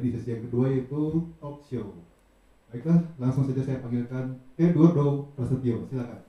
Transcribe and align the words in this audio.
di 0.00 0.08
sesi 0.16 0.32
yang 0.32 0.42
kedua 0.48 0.72
yaitu 0.72 1.28
talk 1.36 1.60
show. 1.68 1.92
Baiklah, 2.72 3.02
langsung 3.20 3.44
saja 3.44 3.60
saya 3.60 3.82
panggilkan 3.84 4.38
Eduardo 4.56 5.28
Prasetyo. 5.36 5.84
Silakan. 5.90 6.20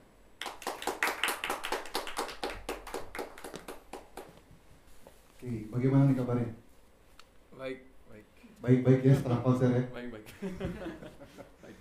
Oke, 5.32 5.50
bagaimana 5.72 6.10
nih 6.10 6.16
kabarnya? 6.18 6.50
Baik, 7.56 7.78
baik. 8.10 8.26
Baik-baik 8.62 9.00
ya 9.06 9.14
setelah 9.16 9.38
konser 9.42 9.70
ya. 9.70 9.82
Baik, 9.90 10.08
baik. 10.12 10.26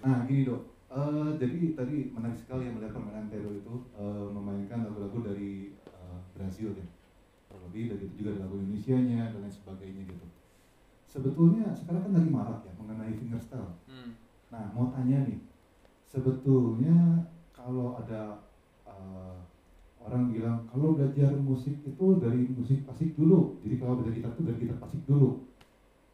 Nah, 0.02 0.26
gini 0.26 0.50
dok. 0.50 0.66
Eh, 0.92 1.30
jadi 1.38 1.78
tadi 1.78 2.10
menarik 2.10 2.42
sekali 2.42 2.66
ya 2.66 2.74
melihat 2.74 2.98
permainan 2.98 3.30
Tero 3.30 3.54
itu 3.54 3.76
eh, 3.96 4.28
memainkan 4.34 4.82
lagu-lagu 4.82 5.22
dari 5.22 5.78
eh, 5.78 6.20
Brazil 6.34 6.74
ya. 6.74 6.86
Terlebih 7.54 7.94
dari 7.94 8.04
itu 8.10 8.16
juga 8.18 8.34
ada 8.34 8.50
lagu 8.50 8.58
Indonesia-nya 8.58 9.30
dan 9.30 9.40
lain 9.46 9.54
sebagainya 9.54 10.10
gitu. 10.10 10.26
Sebetulnya 11.12 11.76
sekarang 11.76 12.08
kan 12.08 12.14
lagi 12.16 12.32
marak 12.32 12.60
ya 12.64 12.72
mengenai 12.80 13.20
fingerstyle. 13.20 13.76
Hmm. 13.84 14.16
Nah, 14.48 14.72
mau 14.72 14.88
tanya 14.96 15.28
nih, 15.28 15.44
sebetulnya 16.08 17.28
kalau 17.52 18.00
ada 18.00 18.48
eh, 18.88 19.36
orang 20.00 20.32
bilang 20.32 20.64
kalau 20.72 20.96
belajar 20.96 21.36
musik 21.36 21.84
itu 21.84 22.06
dari 22.16 22.48
musik 22.56 22.88
klasik 22.88 23.12
dulu, 23.20 23.60
jadi 23.60 23.76
kalau 23.76 24.00
belajar 24.00 24.16
gitar 24.16 24.32
itu 24.32 24.44
dari 24.48 24.58
gitar 24.64 24.78
klasik 24.80 25.04
dulu. 25.04 25.52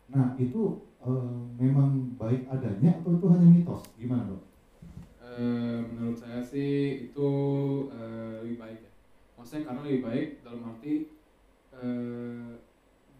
Nah, 0.09 0.33
itu 0.41 0.89
eh, 1.05 1.41
memang 1.61 2.17
baik 2.17 2.49
adanya 2.49 2.97
atau 2.97 3.21
itu 3.21 3.25
hanya 3.29 3.47
mitos? 3.53 3.85
Gimana 4.01 4.33
dok? 4.33 4.41
Eh, 5.21 5.79
menurut 5.93 6.17
saya 6.17 6.41
sih 6.41 7.05
itu 7.05 7.29
eh, 7.93 8.41
lebih 8.41 8.57
baik 8.57 8.79
ya. 8.81 8.91
Maksudnya 9.37 9.61
karena 9.69 9.81
lebih 9.85 10.01
baik 10.01 10.27
dalam 10.41 10.65
arti 10.73 10.93
eh, 11.77 12.51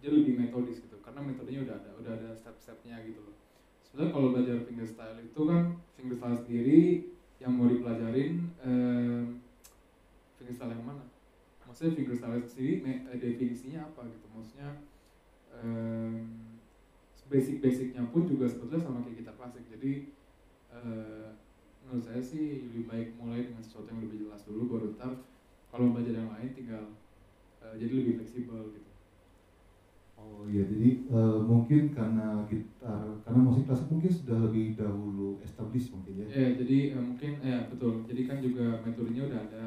dia 0.02 0.10
lebih 0.10 0.42
metodis 0.42 0.82
gitu. 0.82 0.97
Karena 1.08 1.24
metodenya 1.24 1.64
udah 1.64 1.76
ada, 1.80 1.92
udah 2.04 2.12
ada 2.20 2.30
step-stepnya 2.36 3.00
gitu 3.08 3.24
loh. 3.24 3.40
Sebenarnya 3.80 4.12
kalau 4.12 4.28
belajar 4.36 4.60
fingerstyle 4.68 5.24
itu 5.24 5.42
kan 5.48 5.80
fingerstyle 5.96 6.36
sendiri 6.44 6.80
yang 7.40 7.56
mau 7.56 7.72
dipelajarin 7.72 8.44
eh, 8.60 9.24
fingerstyle 10.36 10.76
yang 10.76 10.84
mana? 10.84 11.08
Maksudnya 11.64 11.96
fingerstyle 11.96 12.44
sendiri 12.44 12.84
eh, 13.08 13.18
definisinya 13.24 13.88
apa 13.88 14.04
gitu? 14.12 14.28
Maksudnya 14.36 14.84
eh, 15.56 16.20
basic-basicnya 17.32 18.04
pun 18.12 18.28
juga 18.28 18.52
sebetulnya 18.52 18.84
sama 18.84 19.08
kayak 19.08 19.24
gitar 19.24 19.36
klasik. 19.40 19.64
Jadi 19.72 20.12
eh, 20.76 21.28
menurut 21.88 22.04
saya 22.04 22.20
sih 22.20 22.68
lebih 22.68 22.84
baik 22.84 23.16
mulai 23.16 23.48
dengan 23.48 23.64
sesuatu 23.64 23.96
yang 23.96 24.04
lebih 24.04 24.28
jelas 24.28 24.44
dulu 24.44 24.76
baru 24.76 24.92
ntar 25.00 25.24
kalau 25.72 25.96
belajar 25.96 26.20
yang 26.20 26.36
lain 26.36 26.52
tinggal 26.52 27.00
eh, 27.64 27.80
jadi 27.80 27.94
lebih 27.96 28.20
fleksibel 28.20 28.76
gitu. 28.76 28.92
Oh 30.18 30.50
iya, 30.50 30.66
jadi 30.66 31.06
eh, 31.06 31.40
mungkin 31.46 31.94
karena 31.94 32.42
gitar, 32.50 33.22
karena 33.22 33.40
musik 33.46 33.70
klasik 33.70 33.86
mungkin 33.94 34.10
sudah 34.10 34.38
lebih 34.50 34.74
dahulu 34.74 35.38
established 35.46 35.94
mungkin 35.94 36.26
ya. 36.26 36.28
Ya 36.34 36.48
jadi 36.58 36.98
eh, 36.98 37.04
mungkin 37.06 37.32
ya 37.46 37.70
betul. 37.70 38.02
Jadi 38.10 38.22
kan 38.26 38.38
juga 38.42 38.82
metodenya 38.82 39.30
udah 39.30 39.40
ada 39.46 39.66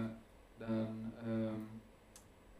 dan 0.58 0.88
em, 1.22 1.58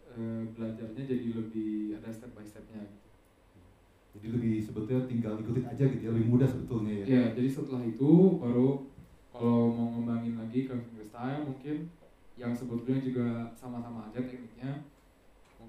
eh, 0.06 0.42
belajarnya 0.55 1.02
jadi 1.02 1.28
lebih 1.34 1.98
ada 1.98 2.14
step 2.14 2.30
by 2.30 2.46
stepnya. 2.46 2.86
Gitu. 2.86 3.68
Jadi 4.14 4.27
lebih 4.38 4.55
sebetulnya 4.62 5.11
tinggal 5.11 5.34
ikutin 5.42 5.66
aja 5.66 5.84
gitu 5.91 6.02
ya, 6.06 6.12
lebih 6.14 6.30
mudah 6.30 6.46
sebetulnya 6.46 6.94
ya. 7.02 7.06
Ya 7.11 7.22
jadi 7.34 7.48
setelah 7.50 7.83
itu 7.83 8.38
baru 8.38 8.86
kalau 9.34 9.74
mau 9.74 9.86
ngembangin 9.98 10.38
lagi 10.38 10.70
ke 10.70 10.74
fingerstyle 10.78 11.42
mungkin 11.42 11.91
yang 12.38 12.55
sebetulnya 12.55 13.02
juga 13.02 13.27
sama-sama 13.58 14.08
aja 14.08 14.22
tekniknya 14.22 14.86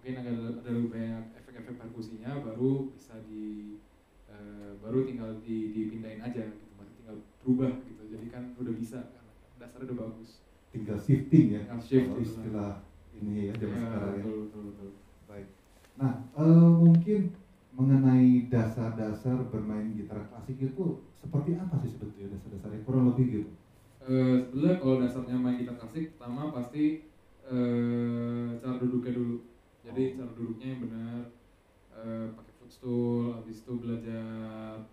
mungkin 0.02 0.18
ada 0.18 0.32
ada 0.66 0.70
lebih 0.74 0.90
banyak 0.90 1.24
efek-efek 1.38 1.78
perkusinya 1.78 2.42
baru 2.42 2.90
bisa 2.90 3.22
di 3.30 3.78
eh, 4.26 4.74
baru 4.82 5.06
tinggal 5.06 5.38
di, 5.46 5.70
dipindahin 5.78 6.26
aja 6.26 6.42
gitu 6.50 6.74
tinggal 6.98 7.22
berubah 7.46 7.70
gitu 7.86 8.02
jadi 8.10 8.26
kan 8.34 8.44
udah 8.58 8.74
bisa 8.74 8.98
kan 9.14 9.26
dasarnya 9.62 9.94
udah 9.94 10.00
bagus 10.10 10.42
Tinggal 10.72 10.98
shifting 10.98 11.54
ya. 11.54 11.62
Tinggal 11.68 11.84
shift, 11.84 12.08
Kalau 12.10 12.24
istilah 12.24 12.72
ini 13.14 13.52
ya 13.52 13.54
zaman 13.60 13.76
Ya, 13.78 13.84
sekarang 13.86 14.14
ya. 14.18 14.24
betul, 14.24 14.38
betul, 14.48 14.62
betul. 14.72 14.90
Baik. 15.28 15.48
Nah, 16.00 16.14
eh, 16.34 16.70
mungkin 16.82 17.20
mengenai 17.76 18.48
dasar-dasar 18.48 19.38
bermain 19.52 19.92
gitar 19.94 20.24
klasik 20.32 20.58
itu 20.58 21.12
seperti 21.14 21.60
apa 21.60 21.76
sih 21.84 21.92
sebetulnya 21.94 22.34
dasar-dasarnya 22.40 22.82
kurang 22.88 23.12
lebih 23.14 23.26
gitu? 23.30 23.52
Sebenarnya 24.02 24.80
kalau 24.80 24.96
dasarnya 25.04 25.36
main 25.38 25.60
gitar 25.60 25.76
klasik 25.78 26.16
pertama 26.16 26.50
pasti 26.56 27.12
eh, 27.46 28.48
cara 28.58 28.76
duduknya 28.80 29.12
dulu 29.14 29.51
jadi 29.82 30.14
cara 30.14 30.32
duduknya 30.38 30.68
yang 30.72 30.82
benar 30.86 31.22
eh, 31.92 32.28
pakai 32.34 32.54
footstool 32.56 33.34
habis 33.34 33.66
itu 33.66 33.74
belajar 33.78 34.86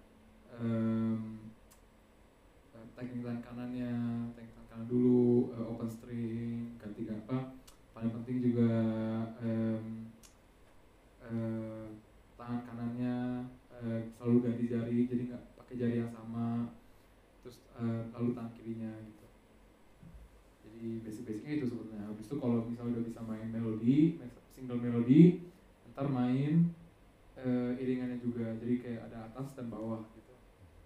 em, 0.57 1.53
eh, 2.73 2.87
teknik 2.97 3.21
tangan 3.23 3.43
kanannya 3.45 3.93
teknik 4.33 4.53
tangan 4.57 4.69
kanan 4.73 4.87
dulu 4.89 5.53
eh, 5.53 5.65
open 5.65 5.91
string 5.91 6.77
ganti 6.81 7.05
apa 7.07 7.53
paling 7.93 8.13
penting 8.17 8.37
juga 8.41 8.71
em, 9.45 10.09
eh, 11.21 11.87
tangan 12.35 12.63
kanannya 12.65 13.17
eh, 13.71 14.01
selalu 14.09 14.37
ganti 14.41 14.65
jari 14.67 14.99
jadi 15.05 15.23
nggak 15.29 15.45
pakai 15.55 15.75
jari 15.77 15.95
yang 16.01 16.11
sama 16.11 16.73
terus 17.45 17.61
eh, 17.77 18.03
lalu 18.11 18.33
tangan 18.33 18.57
kirinya 18.57 18.93
gitu 19.05 19.27
jadi 20.65 21.03
basic-basicnya 21.05 21.53
itu 21.59 21.67
sebenarnya 21.67 22.09
habis 22.09 22.27
itu 22.27 22.37
kalau 22.39 22.65
misalnya 22.65 22.99
udah 22.99 23.05
bisa 23.05 23.21
main 23.23 23.49
melodi 23.51 24.17
single 24.55 24.79
melodi 24.79 25.47
ntar 25.95 26.07
main 26.11 26.71
eh, 27.35 27.71
iringannya 27.79 28.19
juga 28.19 28.55
jadi 28.59 28.75
kayak 28.79 29.01
ada 29.11 29.31
atas 29.31 29.55
dan 29.55 29.71
bawah 29.71 30.03
gitu 30.15 30.35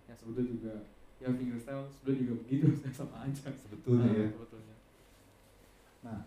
yang 0.09 0.17
sebetulnya 0.17 0.49
juga 0.53 0.75
ya 1.17 1.29
fingerstyle 1.33 1.87
sudah 1.89 2.15
juga 2.17 2.33
begitu 2.45 2.67
sama 2.93 3.25
aja 3.25 3.49
Sebetulnya 3.53 4.09
Nah, 4.09 4.17
ya. 4.17 4.29
sebetulnya 4.29 4.77
Nah, 6.03 6.19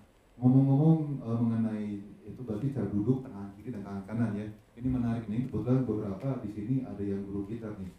eh, 1.25 1.37
mengenai 1.41 1.89
itu 2.21 2.41
berarti 2.45 2.69
cara 2.69 2.87
duduk 2.93 3.25
tangan 3.25 3.49
kiri 3.57 3.73
dan 3.73 3.81
tangan 3.81 4.03
kanan 4.05 4.31
ya. 4.37 4.45
Ini 4.77 4.87
menarik 4.93 5.25
nih, 5.25 5.49
kebetulan 5.49 5.81
beberapa 5.89 6.27
di 6.45 6.49
sini 6.53 6.75
ada 6.85 7.01
yang 7.01 7.25
guru 7.25 7.49
gitar 7.49 7.73
nih. 7.81 7.89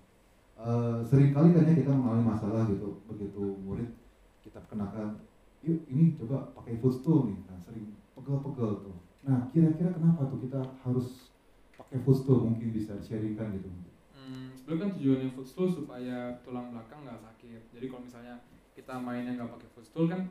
Seringkali 1.07 1.53
kan 1.53 1.69
ya 1.69 1.75
kita 1.77 1.93
mengalami 1.93 2.25
masalah 2.33 2.65
gitu, 2.71 3.05
begitu 3.05 3.45
murid 3.61 3.93
kita 4.41 4.63
kenakan, 4.71 5.21
yuk 5.61 5.85
ini 5.91 6.17
coba 6.17 6.55
pakai 6.57 6.81
footstool 6.81 7.29
nih, 7.29 7.39
nah 7.45 7.59
sering 7.61 7.93
pegel-pegel 8.15 8.89
tuh. 8.89 8.97
Nah, 9.27 9.51
kira-kira 9.51 9.91
kenapa 9.91 10.31
tuh 10.31 10.39
kita 10.47 10.63
harus 10.87 11.35
pakai 11.77 11.99
footstool 12.07 12.47
mungkin 12.47 12.73
bisa 12.73 12.97
sharingkan 13.03 13.59
gitu. 13.59 13.69
Hmm, 14.15 14.55
sebenarnya 14.55 14.81
kan 14.81 14.91
tujuannya 14.97 15.31
footstool 15.35 15.69
supaya 15.69 16.41
tulang 16.47 16.73
belakang 16.73 17.05
nggak 17.05 17.21
sakit. 17.21 17.63
Jadi 17.77 17.87
kalau 17.91 18.03
misalnya 18.07 18.35
kita 18.73 18.95
mainnya 18.97 19.37
nggak 19.37 19.51
pakai 19.61 19.69
footstool 19.77 20.07
kan 20.09 20.31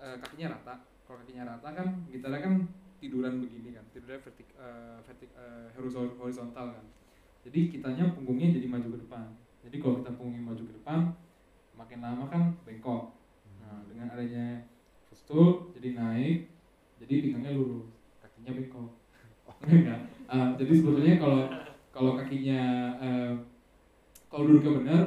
eh, 0.00 0.16
kakinya 0.22 0.56
rata. 0.56 0.74
Kalau 1.12 1.28
kakinya 1.28 1.44
rata 1.44 1.68
kan 1.76 2.08
gitarnya 2.08 2.40
kan 2.40 2.54
tiduran 2.96 3.44
begini 3.44 3.76
kan, 3.76 3.84
tidurnya 3.92 4.16
vertik, 4.24 4.48
eh, 4.56 4.96
vertik 5.04 5.28
eh, 5.36 5.68
horizon- 5.76 6.16
horizontal 6.16 6.72
kan. 6.72 6.86
Jadi 7.44 7.68
kitanya 7.68 8.16
punggungnya 8.16 8.48
jadi 8.48 8.64
maju 8.64 8.96
ke 8.96 8.98
depan. 9.04 9.28
Jadi 9.60 9.76
kalau 9.76 10.00
kita 10.00 10.16
punggungnya 10.16 10.40
maju 10.40 10.62
ke 10.64 10.72
depan, 10.72 11.12
makin 11.76 11.98
lama 12.00 12.24
kan 12.32 12.56
bengkok. 12.64 13.12
Nah, 13.60 13.84
dengan 13.92 14.08
adanya 14.08 14.64
footstool 15.04 15.68
jadi 15.76 16.00
naik, 16.00 16.48
jadi 16.96 17.14
pinggangnya 17.20 17.60
lurus, 17.60 17.92
kakinya 18.16 18.56
bengkok. 18.56 18.88
Enggak. 19.68 20.00
Ah, 20.24 20.56
jadi 20.56 20.72
sebetulnya 20.72 21.20
kalau 21.20 21.44
kalau 21.92 22.16
kakinya 22.16 22.60
eh, 22.96 23.32
kalau 24.32 24.48
duduknya 24.48 24.72
benar 24.80 25.02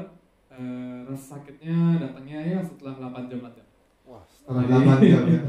eh, 0.53 0.97
rasa 1.01 1.41
sakitnya 1.41 1.97
datangnya 1.97 2.45
ya 2.45 2.59
setelah 2.61 2.93
8 3.01 3.25
jam 3.25 3.41
latihan. 3.41 3.65
Wah, 4.05 4.21
setelah 4.21 4.69
Jadi- 4.69 4.85
8 4.85 5.01
jam 5.01 5.23
ya. 5.25 5.41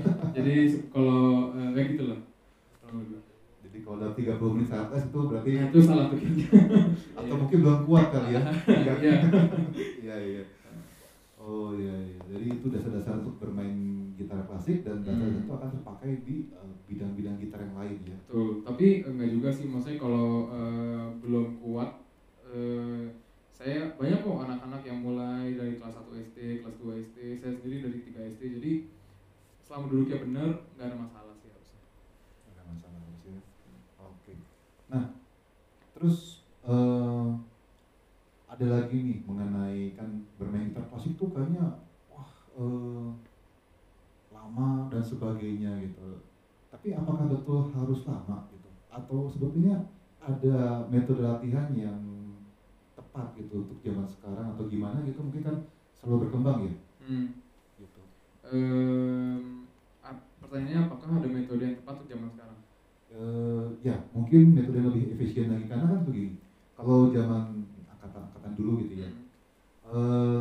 Jadi 0.47 0.63
kalau 0.89 1.21
eh, 1.53 1.69
kayak 1.75 1.87
gitu 1.93 2.03
kurang 2.79 2.97
lebih. 3.03 3.19
Jadi 3.67 3.77
kalau 3.83 3.97
udah 3.99 4.11
30 4.15 4.55
menit 4.55 4.69
ke 4.71 4.77
atas 4.79 5.03
itu 5.05 5.19
berarti 5.27 5.51
Nah, 5.53 5.67
itu 5.67 5.79
salah 5.83 6.07
tuh 6.07 6.19
atau 7.19 7.35
mungkin 7.35 7.59
belum 7.61 7.81
kuat 7.83 8.07
kali 8.09 8.31
ya. 8.33 8.43
Iya. 9.03 9.15
Iya 10.01 10.17
iya. 10.23 10.43
Oh 11.37 11.75
iya 11.75 11.95
iya. 11.95 12.19
Jadi 12.31 12.47
itu 12.59 12.67
dasar-dasar 12.71 13.21
untuk 13.21 13.39
bermain 13.39 13.75
gitar 14.15 14.43
klasik 14.47 14.83
dan 14.83 15.03
dasar 15.03 15.29
Hmm. 15.29 15.43
itu 15.43 15.51
akan 15.53 15.69
terpakai 15.69 16.11
di 16.23 16.37
eh, 16.51 16.73
bidang-bidang 16.87 17.37
gitar 17.37 17.61
yang 17.61 17.77
lain 17.77 17.99
ya. 18.03 18.17
Betul. 18.27 18.63
Tapi 18.63 18.87
eh, 19.03 19.11
enggak 19.11 19.31
juga 19.31 19.49
sih 19.51 19.67
maksudnya 19.67 19.99
kalau 19.99 20.29
eh, 20.49 21.07
belum 21.21 21.59
kuat 21.59 21.91
eh, 22.47 23.05
saya 23.51 23.89
banyak 23.97 24.21
kok 24.21 24.43
anak-anak 24.43 24.83
yang 24.85 24.99
mulai 25.01 25.57
dari 25.57 25.75
kelas 25.75 25.97
1 25.97 26.13
SD, 26.13 26.39
kelas 26.61 26.77
2 26.77 26.93
SD, 27.03 27.19
saya 27.35 27.53
sendiri 27.57 27.77
dari 27.83 27.99
3 28.05 28.31
SD. 28.31 28.43
Jadi 28.61 28.73
selama 29.67 29.91
duduknya 29.91 30.23
benar 30.23 30.51
nggak 30.79 30.87
ada 30.87 30.97
masalah 31.03 31.35
sih 31.35 31.51
harusnya. 31.51 31.83
Ada 32.55 32.63
masalah 32.71 32.99
harusnya. 33.03 33.43
Oke. 33.99 34.33
Nah, 34.87 35.05
terus 35.91 36.47
eh, 36.63 37.27
ada 38.47 38.67
lagi 38.71 38.97
nih 39.03 39.19
mengenai 39.27 39.99
kan 39.99 40.23
bermain 40.39 40.71
gitar 40.71 40.87
klasik 40.87 41.19
tuh 41.19 41.35
kayaknya 41.35 41.83
wah 42.07 42.31
eh, 42.55 43.11
lama 44.31 44.87
dan 44.87 45.03
sebagainya 45.03 45.83
gitu. 45.83 46.23
Tapi 46.71 46.95
apakah 46.95 47.27
betul 47.27 47.67
harus 47.75 48.07
lama 48.07 48.47
gitu? 48.55 48.71
Atau 48.87 49.27
sebetulnya 49.27 49.91
ada 50.23 50.87
metode 50.87 51.23
latihan 51.27 51.75
yang 51.75 51.99
tepat 52.95 53.35
gitu 53.35 53.67
untuk 53.67 53.79
zaman 53.83 54.07
sekarang 54.07 54.55
atau 54.55 54.67
gimana 54.67 55.03
gitu 55.03 55.21
mungkin 55.23 55.43
kan 55.43 55.57
selalu 55.99 56.27
berkembang 56.27 56.59
ya 56.71 56.75
Hmm. 57.03 57.27
gitu. 57.79 58.03
Ap- 58.43 58.51
pertanyaannya 60.57 60.89
apakah 60.89 61.21
ada 61.21 61.29
metode 61.29 61.63
yang 61.69 61.77
tepat 61.77 61.95
untuk 62.01 62.09
zaman 62.09 62.29
sekarang? 62.33 62.59
Eh, 63.13 63.67
ya 63.85 63.97
mungkin 64.17 64.43
metode 64.57 64.77
yang 64.81 64.89
lebih 64.89 65.05
efisien 65.13 65.53
lagi 65.53 65.69
karena 65.69 65.85
kan 65.85 66.01
begini 66.09 66.41
kalau 66.73 67.13
zaman 67.13 67.69
angkatan-angkatan 67.93 68.53
dulu 68.57 68.73
gitu 68.85 69.05
ya 69.05 69.11
Hmm. 69.87 69.95
eh 69.95 70.41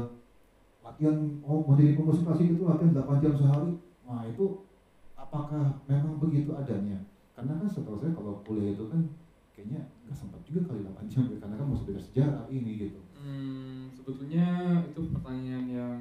latihan 0.81 1.17
oh 1.45 1.61
mau 1.61 1.77
jadi 1.77 1.93
klasik 1.99 2.57
itu 2.57 2.63
latihan 2.65 2.97
8 2.97 3.21
jam 3.21 3.35
sehari 3.37 3.77
nah 4.07 4.25
itu 4.25 4.65
apakah 5.13 5.85
memang 5.85 6.17
begitu 6.17 6.49
adanya 6.57 7.05
karena 7.37 7.59
kan 7.61 7.69
setahu 7.69 8.01
saya 8.01 8.15
kalau 8.17 8.41
kuliah 8.41 8.73
itu 8.73 8.89
kan 8.89 9.05
kayaknya 9.53 9.85
nggak 10.07 10.17
sempat 10.17 10.41
juga 10.49 10.65
kali 10.71 10.81
8 10.81 11.11
jam 11.11 11.23
ya, 11.29 11.37
karena 11.37 11.55
kan 11.61 11.67
mesti 11.69 11.85
belajar 11.91 12.03
sejarah 12.07 12.43
ini 12.49 12.71
gitu 12.79 12.99
Hmm, 13.19 13.93
sebetulnya 13.93 14.47
itu 14.89 15.01
pertanyaan 15.13 15.65
yang 15.69 15.99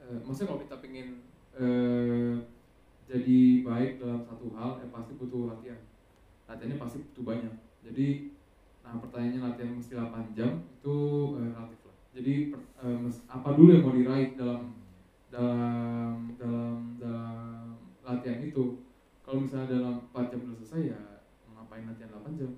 eh, 0.00 0.18
maksudnya 0.24 0.48
kalau 0.54 0.62
kita 0.64 0.76
pengen 0.80 1.08
eh, 1.58 2.34
jadi 3.08 3.64
baik 3.64 4.04
dalam 4.04 4.20
satu 4.20 4.52
hal, 4.52 4.84
ya 4.84 4.86
pasti 4.92 5.16
butuh 5.16 5.48
latihan. 5.48 5.80
Latihannya 6.44 6.76
pasti 6.76 7.00
butuh 7.08 7.24
banyak. 7.24 7.54
Jadi, 7.80 8.36
nah 8.84 9.00
pertanyaannya 9.00 9.40
latihan 9.48 9.80
mesti 10.28 10.34
8 10.34 10.38
jam 10.38 10.50
itu 10.70 10.96
eh, 11.34 11.46
relatif 11.46 11.78
lah. 11.82 11.96
Jadi 12.10 12.34
per- 12.46 12.68
eh, 12.78 12.98
mes- 12.98 13.24
apa 13.26 13.48
dulu 13.50 13.68
yang 13.70 13.82
mau 13.82 13.94
diraih 13.94 14.28
dalam 14.34 14.62
dalam 15.28 16.14
dalam 16.34 16.76
dalam 16.96 17.74
latihan 18.02 18.40
itu? 18.40 18.64
Kalau 19.20 19.38
misalnya 19.42 19.68
dalam 19.70 19.94
4 20.06 20.24
jam 20.26 20.40
udah 20.42 20.56
selesai 20.56 20.82
ya 20.86 21.00
ngapain 21.50 21.84
latihan 21.84 22.10
8 22.14 22.32
jam? 22.34 22.52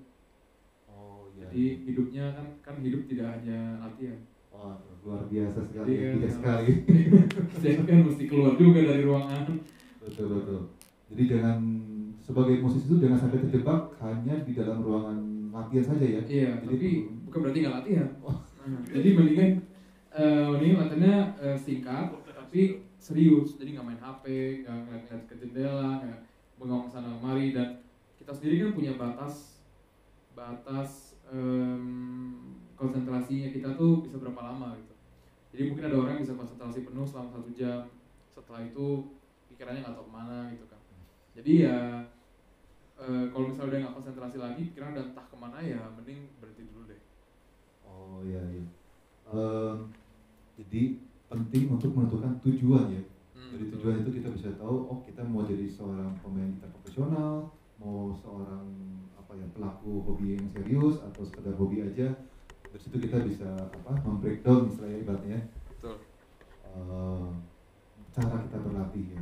oh 0.85 1.27
Jadi 1.33 1.63
hidupnya 1.85 2.31
kan 2.31 2.47
kan 2.61 2.75
hidup 2.79 3.01
tidak 3.05 3.27
hanya 3.33 3.79
latihan. 3.79 4.19
wah 4.49 4.75
luar 5.01 5.23
biasa 5.25 5.63
sekali 5.63 5.91
kan- 5.97 6.13
bijak 6.13 6.31
sekali 6.33 6.67
Saya 7.61 7.79
kan 7.81 7.99
mesti 8.03 8.23
keluar 8.25 8.53
juga 8.53 8.83
dari 8.83 9.01
ruangan. 9.01 9.47
betul 9.97 10.27
betul 10.29 10.59
jadi 11.07 11.23
jangan 11.29 11.59
sebagai 12.17 12.59
musisi 12.59 12.85
itu 12.85 12.99
jangan 12.99 13.17
sampai 13.17 13.39
terjebak 13.41 13.81
hanya 13.97 14.35
di 14.41 14.51
dalam 14.51 14.79
ruangan 14.79 15.19
latihan 15.51 15.85
saja 15.85 16.05
ya 16.07 16.21
Iya, 16.23 16.51
Jadi 16.63 16.75
tapi 16.75 16.89
bukan 17.27 17.39
berarti 17.43 17.59
nggak 17.61 17.77
latihan. 17.83 18.09
Oh. 18.23 18.37
Nah, 18.61 18.81
jadi 18.87 19.09
mendingan 19.13 19.51
eh 20.11 20.45
mendingan 20.47 20.77
latihannya 20.87 21.15
eh, 21.43 21.57
singkat 21.59 22.07
tapi 22.51 22.83
serius. 22.99 23.55
Jadi 23.55 23.75
nggak 23.75 23.87
main 23.87 24.01
HP, 24.01 24.23
nggak 24.63 24.75
ngeliat-ngeliat 24.87 25.23
ke 25.27 25.35
jendela, 25.39 25.91
nggak 26.03 26.19
bengong 26.59 26.91
sana 26.91 27.15
kemari 27.17 27.55
dan 27.55 27.81
kita 28.19 28.31
sendiri 28.35 28.55
kan 28.61 28.71
punya 28.77 28.93
batas 28.99 29.63
batas 30.37 31.17
em, 31.31 32.53
konsentrasinya 32.77 33.49
kita 33.49 33.73
tuh 33.79 34.05
bisa 34.05 34.19
berapa 34.21 34.37
lama 34.39 34.77
gitu. 34.77 34.93
Jadi 35.51 35.61
mungkin 35.67 35.83
ada 35.89 35.97
orang 35.97 36.21
bisa 36.21 36.37
konsentrasi 36.37 36.85
penuh 36.85 37.03
selama 37.03 37.33
satu 37.33 37.49
jam. 37.55 37.89
Setelah 38.31 38.63
itu 38.63 39.17
pikirannya 39.51 39.83
nggak 39.83 39.95
tahu 39.95 40.07
ke 40.07 40.13
mana 40.13 40.37
gitu 40.53 40.65
kan. 40.69 40.79
Jadi 41.35 41.51
ya 41.67 42.05
eh, 43.01 43.25
kalau 43.33 43.45
misalnya 43.49 43.69
udah 43.69 43.79
nggak 43.81 43.95
konsentrasi 43.97 44.37
lagi, 44.37 44.61
pikiran 44.69 44.93
udah 44.93 45.05
entah 45.09 45.25
ke 45.25 45.35
mana 45.35 45.57
ya, 45.59 45.81
mending 45.97 46.29
berhenti 46.37 46.63
dulu 46.69 46.85
deh. 46.85 47.01
Oh 47.81 48.21
iya 48.21 48.41
iya. 48.53 48.65
Em, 49.31 49.77
jadi 50.61 51.01
penting 51.31 51.63
untuk 51.73 51.91
menentukan 51.97 52.37
tujuan 52.45 52.93
ya. 52.93 53.03
Hmm, 53.33 53.57
Dari 53.57 53.65
betul. 53.67 53.75
tujuan 53.81 53.95
itu 54.05 54.11
kita 54.21 54.29
bisa 54.29 54.49
tahu, 54.59 54.75
oh 54.85 54.99
kita 55.01 55.25
mau 55.25 55.41
jadi 55.41 55.65
seorang 55.65 56.13
pemain 56.21 56.53
gitar 56.53 56.69
profesional, 56.77 57.49
mau 57.81 58.13
seorang 58.13 58.67
apa 59.17 59.33
ya 59.33 59.47
pelaku 59.55 60.05
hobi 60.05 60.37
yang 60.37 60.45
serius 60.53 61.01
atau 61.01 61.25
sekedar 61.25 61.57
hobi 61.57 61.81
aja. 61.81 62.13
Dari 62.71 62.79
situ 62.79 63.01
kita 63.01 63.19
bisa 63.25 63.49
apa 63.51 63.99
membreakdown 64.07 64.71
istilahnya 64.71 65.03
ibaratnya 65.03 65.39
Betul. 65.75 65.99
cara 68.15 68.37
kita 68.47 68.57
berlatih 68.63 69.05
ya. 69.15 69.21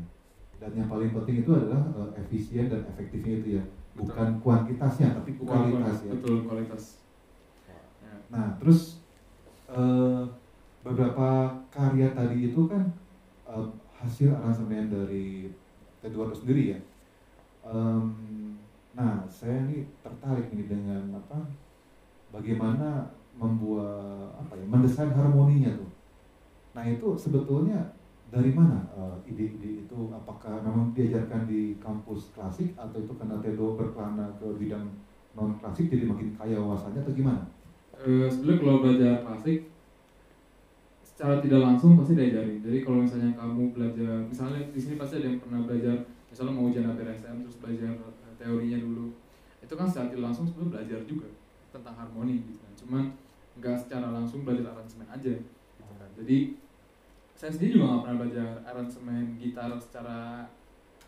Dan 0.60 0.76
yang 0.76 0.92
paling 0.92 1.16
penting 1.16 1.48
itu 1.48 1.52
adalah 1.56 1.80
eh, 1.96 2.20
efisien 2.20 2.68
dan 2.68 2.84
efektifnya 2.84 3.40
itu 3.40 3.50
ya, 3.58 3.64
Betul. 3.96 4.12
bukan 4.12 4.30
kuantitasnya 4.44 5.16
tapi 5.16 5.40
kualitas 5.40 5.98
ya. 6.04 6.12
Betul 6.12 6.36
kualitas. 6.44 6.84
Ya. 7.64 7.80
Nah, 8.28 8.60
terus 8.60 9.00
eh, 9.72 10.24
beberapa 10.84 11.56
karya 11.72 12.12
tadi 12.12 12.52
itu 12.52 12.68
kan 12.68 12.84
eh, 13.48 13.68
hasil 14.00 14.36
aransemen 14.36 14.92
dari 14.92 15.48
Eduardo 16.04 16.36
sendiri 16.36 16.76
ya. 16.76 16.80
Em, 17.68 18.08
nah, 18.96 19.24
saya 19.28 19.64
ini 19.68 19.84
tertarik 20.00 20.48
ini 20.56 20.68
dengan 20.68 21.12
apa? 21.12 21.44
Bagaimana 22.32 23.12
membuat 23.36 24.32
apa 24.40 24.56
ya? 24.56 24.64
Mendesain 24.64 25.12
harmoninya 25.12 25.76
tuh. 25.76 25.92
Nah, 26.72 26.84
itu 26.88 27.20
sebetulnya 27.20 27.99
dari 28.30 28.52
mana 28.54 28.86
eh, 28.94 29.16
ide-ide 29.34 29.86
itu? 29.86 30.00
Apakah 30.14 30.62
memang 30.62 30.94
diajarkan 30.94 31.50
di 31.50 31.78
kampus 31.82 32.34
klasik 32.34 32.78
atau 32.78 33.02
itu 33.02 33.14
karena 33.18 33.42
Tedo 33.42 33.74
berkelana 33.74 34.30
ke 34.38 34.48
bidang 34.58 34.86
non 35.34 35.58
klasik 35.58 35.90
jadi 35.90 36.06
makin 36.06 36.38
kaya 36.38 36.58
wawasannya 36.62 37.02
atau 37.02 37.14
gimana? 37.14 37.44
Eh, 38.00 38.30
sebenarnya 38.30 38.62
kalau 38.62 38.76
belajar 38.86 39.14
klasik 39.26 39.60
secara 41.04 41.44
tidak 41.44 41.60
langsung 41.60 42.00
pasti 42.00 42.16
diajarin. 42.16 42.64
Jadi 42.64 42.78
kalau 42.86 43.04
misalnya 43.04 43.36
kamu 43.36 43.76
belajar, 43.76 44.24
misalnya 44.24 44.62
di 44.72 44.80
sini 44.80 44.96
pasti 44.96 45.20
ada 45.20 45.28
yang 45.28 45.42
pernah 45.44 45.60
belajar, 45.68 45.96
misalnya 46.32 46.54
mau 46.56 46.72
ujian 46.72 46.88
APRSM 46.88 47.44
terus 47.44 47.58
belajar 47.60 47.92
eh, 47.92 48.34
teorinya 48.40 48.80
dulu, 48.80 49.12
itu 49.60 49.74
kan 49.74 49.90
secara 49.90 50.08
tidak 50.08 50.32
langsung 50.32 50.46
sebenarnya 50.48 50.72
belajar 50.78 51.00
juga 51.10 51.28
tentang 51.76 51.96
harmoni 51.98 52.46
gitu 52.46 52.62
kan. 52.62 52.72
Cuman 52.78 53.04
nggak 53.60 53.76
secara 53.76 54.14
langsung 54.16 54.46
belajar 54.48 54.72
aransemen 54.72 55.10
aja 55.10 55.34
gitu 55.36 55.94
kan. 55.98 56.10
Jadi 56.24 56.56
saya 57.40 57.56
sendiri 57.56 57.80
juga 57.80 57.88
nggak 57.88 58.02
pernah 58.04 58.18
belajar 58.20 58.48
aransemen 58.68 59.40
gitar 59.40 59.72
secara 59.80 60.44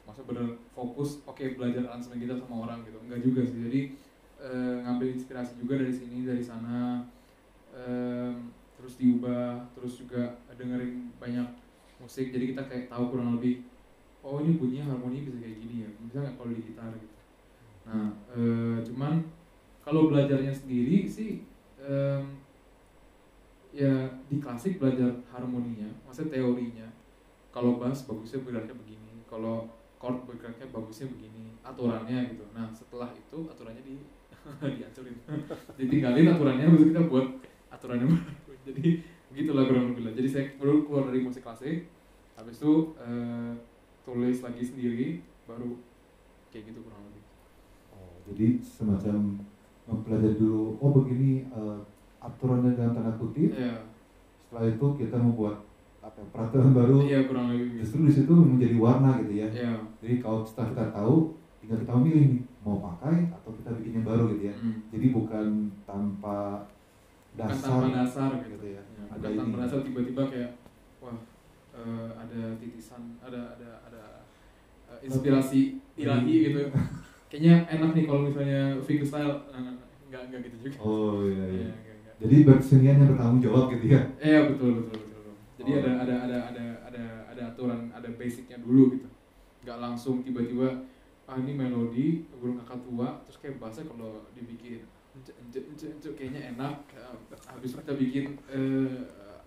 masa 0.08 0.24
bener 0.24 0.56
fokus 0.72 1.20
oke 1.28 1.44
belajar 1.60 1.84
aransemen 1.92 2.24
gitar 2.24 2.40
sama 2.40 2.64
orang 2.64 2.88
gitu. 2.88 2.96
Enggak 3.04 3.20
juga 3.20 3.44
sih. 3.44 3.60
Jadi 3.68 3.82
eh, 4.40 4.76
ngambil 4.80 5.20
inspirasi 5.20 5.60
juga 5.60 5.84
dari 5.84 5.92
sini 5.92 6.24
dari 6.24 6.40
sana. 6.40 7.04
Em, 7.76 8.48
terus 8.80 8.96
diubah 8.96 9.60
terus 9.76 10.00
juga 10.00 10.40
dengerin 10.56 11.12
banyak 11.20 11.52
musik. 12.00 12.32
Jadi 12.32 12.56
kita 12.56 12.64
kayak 12.64 12.88
tahu 12.88 13.12
kurang 13.12 13.36
lebih 13.36 13.68
oh 14.24 14.40
ini 14.40 14.56
bunyinya 14.56 14.96
harmoni 14.96 15.28
bisa 15.28 15.36
kayak 15.36 15.60
gini 15.60 15.84
ya. 15.84 15.90
Bisa 16.00 16.24
nggak 16.24 16.40
kalau 16.40 16.56
di 16.56 16.64
gitar 16.64 16.96
gitu. 16.96 17.18
Nah 17.92 18.08
eh, 18.32 18.80
cuman 18.88 19.20
kalau 19.84 20.08
belajarnya 20.08 20.56
sendiri 20.56 21.04
sih 21.12 21.44
em, 21.76 22.40
ya 23.72 23.92
di 24.28 24.38
klasik 24.44 24.78
belajar 24.78 25.12
harmoninya 25.32 25.88
maksudnya 26.04 26.40
teorinya. 26.40 26.88
Kalau 27.52 27.80
bass 27.80 28.08
bagusnya 28.08 28.44
bergeraknya 28.48 28.76
begini 28.80 29.24
kalau 29.28 29.68
chord 30.00 30.24
bergeraknya 30.28 30.68
bagusnya 30.72 31.08
begini 31.12 31.56
aturannya 31.64 32.32
gitu. 32.32 32.44
Nah 32.56 32.72
setelah 32.72 33.12
itu 33.16 33.48
aturannya 33.48 33.84
di 33.84 33.96
dihancurin. 34.80 35.16
Ditinggalin 35.80 36.32
aturannya 36.32 36.66
itu 36.72 36.92
kita 36.92 37.08
buat 37.08 37.28
aturannya 37.72 38.08
baru 38.12 38.56
jadi 38.68 39.04
begitulah 39.32 39.64
kurang 39.68 39.86
lebih 39.96 40.04
lah. 40.08 40.14
Jadi 40.16 40.28
saya 40.28 40.46
baru 40.60 40.84
keluar 40.84 41.08
dari 41.08 41.24
musik 41.24 41.44
klasik 41.44 41.88
habis 42.36 42.58
itu 42.60 42.96
eh, 43.00 43.54
tulis 44.02 44.38
lagi 44.42 44.64
sendiri 44.66 45.22
baru 45.48 45.78
kayak 46.52 46.72
gitu 46.72 46.80
kurang 46.84 47.08
lebih. 47.08 47.24
Oh, 47.96 48.16
jadi 48.28 48.60
semacam 48.60 49.40
mempelajari 49.86 50.36
dulu, 50.40 50.80
oh 50.80 50.90
begini 50.92 51.48
eh, 51.48 51.80
aturannya 52.22 52.72
dalam 52.72 52.94
tanda 52.94 53.14
kutip. 53.18 53.52
ya 53.52 53.74
Setelah 54.38 54.70
itu 54.70 54.86
kita 54.96 55.18
membuat 55.18 55.66
apa 56.02 56.22
peraturan 56.30 56.72
baru. 56.72 56.98
iya 57.02 57.26
kurang 57.26 57.50
lebih 57.50 57.78
gitu 57.78 57.80
Justru 57.82 57.98
di 58.06 58.14
situ 58.14 58.34
menjadi 58.34 58.76
warna 58.78 59.22
gitu 59.22 59.34
ya. 59.36 59.48
ya 59.50 59.74
Jadi 60.00 60.16
kalau 60.18 60.42
setelah 60.42 60.68
kita 60.72 60.86
tahu, 60.92 61.16
tinggal 61.58 61.78
kita 61.78 61.92
memilih 61.94 62.24
nih 62.28 62.42
mau 62.62 62.78
pakai 62.80 63.30
atau 63.30 63.50
kita 63.54 63.70
bikin 63.78 64.02
yang 64.02 64.06
baru 64.06 64.24
gitu 64.32 64.44
ya. 64.50 64.56
mm. 64.56 64.76
Jadi 64.90 65.06
bukan 65.10 65.48
tanpa 65.84 66.38
bukan 67.32 67.48
dasar. 67.48 67.70
tanpa 67.70 67.88
dasar 67.96 68.30
gitu, 68.40 68.50
gitu 68.56 68.68
ya. 68.76 68.82
Ya, 68.82 69.04
Ada 69.10 69.18
bukan 69.24 69.38
tanpa 69.38 69.56
ini. 69.56 69.64
dasar 69.64 69.80
tiba-tiba 69.82 70.22
kayak 70.28 70.52
wah 71.00 71.18
eh, 71.72 72.10
ada 72.12 72.42
titisan 72.58 73.02
ada 73.18 73.42
ada 73.56 73.70
ada 73.88 74.04
eh, 74.90 75.00
inspirasi 75.06 75.62
ilahi 75.96 76.36
gitu 76.46 76.60
kayaknya 77.32 77.54
enak 77.70 77.90
nih 77.96 78.04
kalau 78.04 78.22
misalnya 78.26 78.76
fingerstyle 78.82 79.48
eh, 79.48 79.60
nggak 80.12 80.22
nggak 80.28 80.40
gitu 80.44 80.58
juga 80.66 80.78
Oh 80.84 81.24
iya 81.24 81.46
iya. 81.48 81.62
Iya, 81.64 81.72
nggak. 81.72 81.91
Jadi 82.22 82.36
berkesenian 82.46 83.02
yang 83.02 83.10
bertanggung 83.18 83.42
jawab 83.42 83.74
gitu 83.74 83.86
ya. 83.90 84.02
Iya 84.22 84.40
betul 84.54 84.70
betul 84.86 84.98
betul. 85.02 85.20
betul. 85.26 85.34
Jadi 85.58 85.70
Oh. 85.74 85.80
ada 85.82 85.92
ada 86.06 86.16
ada 86.22 86.38
ada 86.54 86.66
ada 86.86 87.04
ada 87.34 87.42
aturan 87.50 87.90
ada 87.90 88.08
basicnya 88.14 88.58
dulu 88.62 88.94
gitu. 88.94 89.08
Nggak 89.66 89.78
langsung 89.82 90.22
tiba-tiba 90.22 90.86
ah 91.26 91.38
ini 91.38 91.54
melodi 91.56 92.28
burung 92.36 92.60
kakak 92.60 92.82
tua 92.84 93.08
terus 93.24 93.38
kayak 93.40 93.56
bahasa 93.56 93.88
kalau 93.88 94.26
dibikin 94.36 94.84
kayaknya 96.18 96.42
enak 96.56 96.76
eh, 96.92 97.16
habis 97.48 97.72
kita 97.76 97.94
bikin 97.96 98.36
eh, 98.52 99.00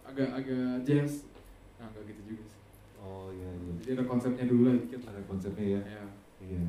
agak-agak 0.05 0.81
jazz 0.85 1.29
nah 1.77 1.89
nggak 1.91 2.05
gitu 2.09 2.23
juga 2.35 2.45
sih 2.49 2.61
Oh 3.05 3.29
iya 3.29 3.53
iya. 3.53 3.73
jadi 3.85 3.91
ada 4.01 4.05
konsepnya 4.09 4.49
dulu 4.49 4.63
lah 4.65 4.75
dikit 4.81 5.05
Ada 5.05 5.21
konsepnya 5.29 5.67
ya. 5.77 5.81
ya 5.85 6.05
Iya. 6.41 6.61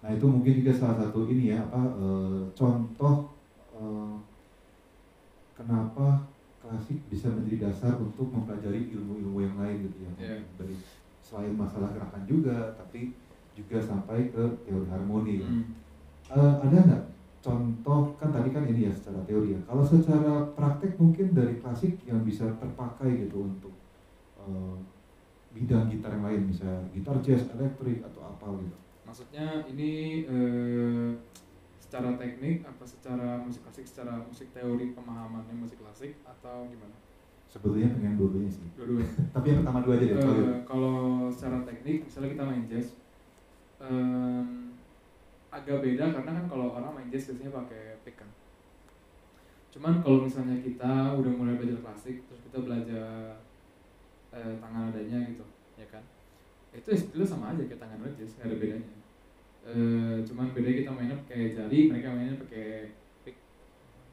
Nah 0.00 0.10
itu 0.12 0.24
mungkin 0.24 0.52
juga 0.60 0.72
salah 0.72 0.96
satu 1.04 1.28
ini 1.28 1.52
ya 1.52 1.60
apa 1.62 1.80
eh, 1.92 2.40
contoh 2.52 3.16
eh, 3.76 4.14
kenapa 5.56 6.26
klasik 6.62 6.98
bisa 7.10 7.26
menjadi 7.28 7.68
dasar 7.68 7.98
untuk 7.98 8.30
mempelajari 8.30 8.94
ilmu-ilmu 8.94 9.38
yang 9.42 9.56
lain 9.58 9.76
gitu 9.90 9.98
ya 10.06 10.38
dari 10.56 10.76
selain 11.22 11.54
masalah 11.58 11.90
gerakan 11.90 12.22
juga 12.28 12.76
tapi 12.78 13.14
juga 13.52 13.78
sampai 13.82 14.32
ke 14.32 14.42
teori 14.64 14.86
harmoni 14.88 15.44
ya. 15.44 15.48
Hmm. 15.48 15.64
Eh, 16.32 16.54
ada 16.64 16.78
nggak 16.86 17.04
contoh 17.42 18.14
kan 18.16 18.30
tadi 18.30 18.54
kan 18.54 18.64
ini 18.70 18.86
ya 18.86 18.92
secara 18.94 19.18
teori 19.26 19.58
ya 19.58 19.60
kalau 19.66 19.82
secara 19.82 20.46
praktek 20.54 20.94
mungkin 20.96 21.34
dari 21.34 21.58
klasik 21.58 21.98
yang 22.06 22.22
bisa 22.22 22.46
terpakai 22.56 23.26
gitu 23.26 23.50
untuk 23.50 23.74
eh, 24.38 24.76
bidang 25.52 25.90
gitar 25.92 26.16
yang 26.16 26.24
lain 26.24 26.42
misalnya 26.48 26.80
gitar 26.94 27.18
jazz 27.20 27.50
elektrik 27.52 28.00
atau 28.00 28.22
apa 28.24 28.46
gitu 28.62 28.76
Maksudnya 29.02 29.66
ini 29.68 30.24
eh, 30.24 31.10
secara 31.92 32.16
teknik 32.16 32.64
apa 32.64 32.88
secara 32.88 33.36
musik 33.44 33.68
klasik 33.68 33.84
secara 33.84 34.16
musik 34.24 34.48
teori 34.56 34.96
pemahamannya 34.96 35.52
musik 35.60 35.76
klasik 35.76 36.16
atau 36.24 36.64
gimana? 36.72 36.96
sebetulnya 37.52 37.92
pengen 37.92 38.16
dua-duanya 38.16 38.48
sih. 38.48 38.64
Dua-duanya. 38.72 39.12
tapi 39.36 39.52
yang 39.52 39.60
pertama 39.60 39.84
dua 39.84 40.00
aja 40.00 40.04
deh 40.08 40.16
kalau 40.16 40.32
Eh, 40.40 40.60
kalau 40.64 40.96
secara 41.28 41.58
teknik 41.68 42.08
misalnya 42.08 42.32
kita 42.32 42.44
main 42.48 42.64
jazz 42.64 42.96
em, 43.76 44.72
agak 45.52 45.84
beda 45.84 46.16
karena 46.16 46.30
kan 46.32 46.46
kalau 46.48 46.72
orang 46.72 46.96
main 46.96 47.12
jazz 47.12 47.28
biasanya 47.28 47.52
pakai 47.52 48.00
pick 48.08 48.16
kan. 48.16 48.30
Cuman 49.68 50.00
kalau 50.00 50.24
misalnya 50.24 50.64
kita 50.64 51.12
udah 51.12 51.32
mulai 51.36 51.60
belajar 51.60 51.76
klasik 51.84 52.24
terus 52.24 52.40
kita 52.40 52.64
belajar 52.64 53.36
eh, 54.32 54.56
tangan 54.56 54.88
nadanya 54.88 55.28
gitu 55.28 55.44
ya 55.76 55.84
kan? 55.92 56.00
Itu 56.72 56.88
ya 56.88 56.96
sebetulnya 56.96 57.28
sama 57.28 57.52
aja 57.52 57.68
kayak 57.68 57.84
tangan 57.84 58.16
jazz 58.16 58.40
nggak 58.40 58.48
ada 58.48 58.56
bedanya 58.56 59.01
Eh, 59.62 60.16
cuman 60.26 60.50
beda 60.50 60.70
kita 60.74 60.90
mainnya 60.90 61.14
pakai 61.22 61.54
jari 61.54 61.86
mereka 61.86 62.10
mainnya 62.10 62.34
pakai 62.42 62.90
pick. 63.22 63.38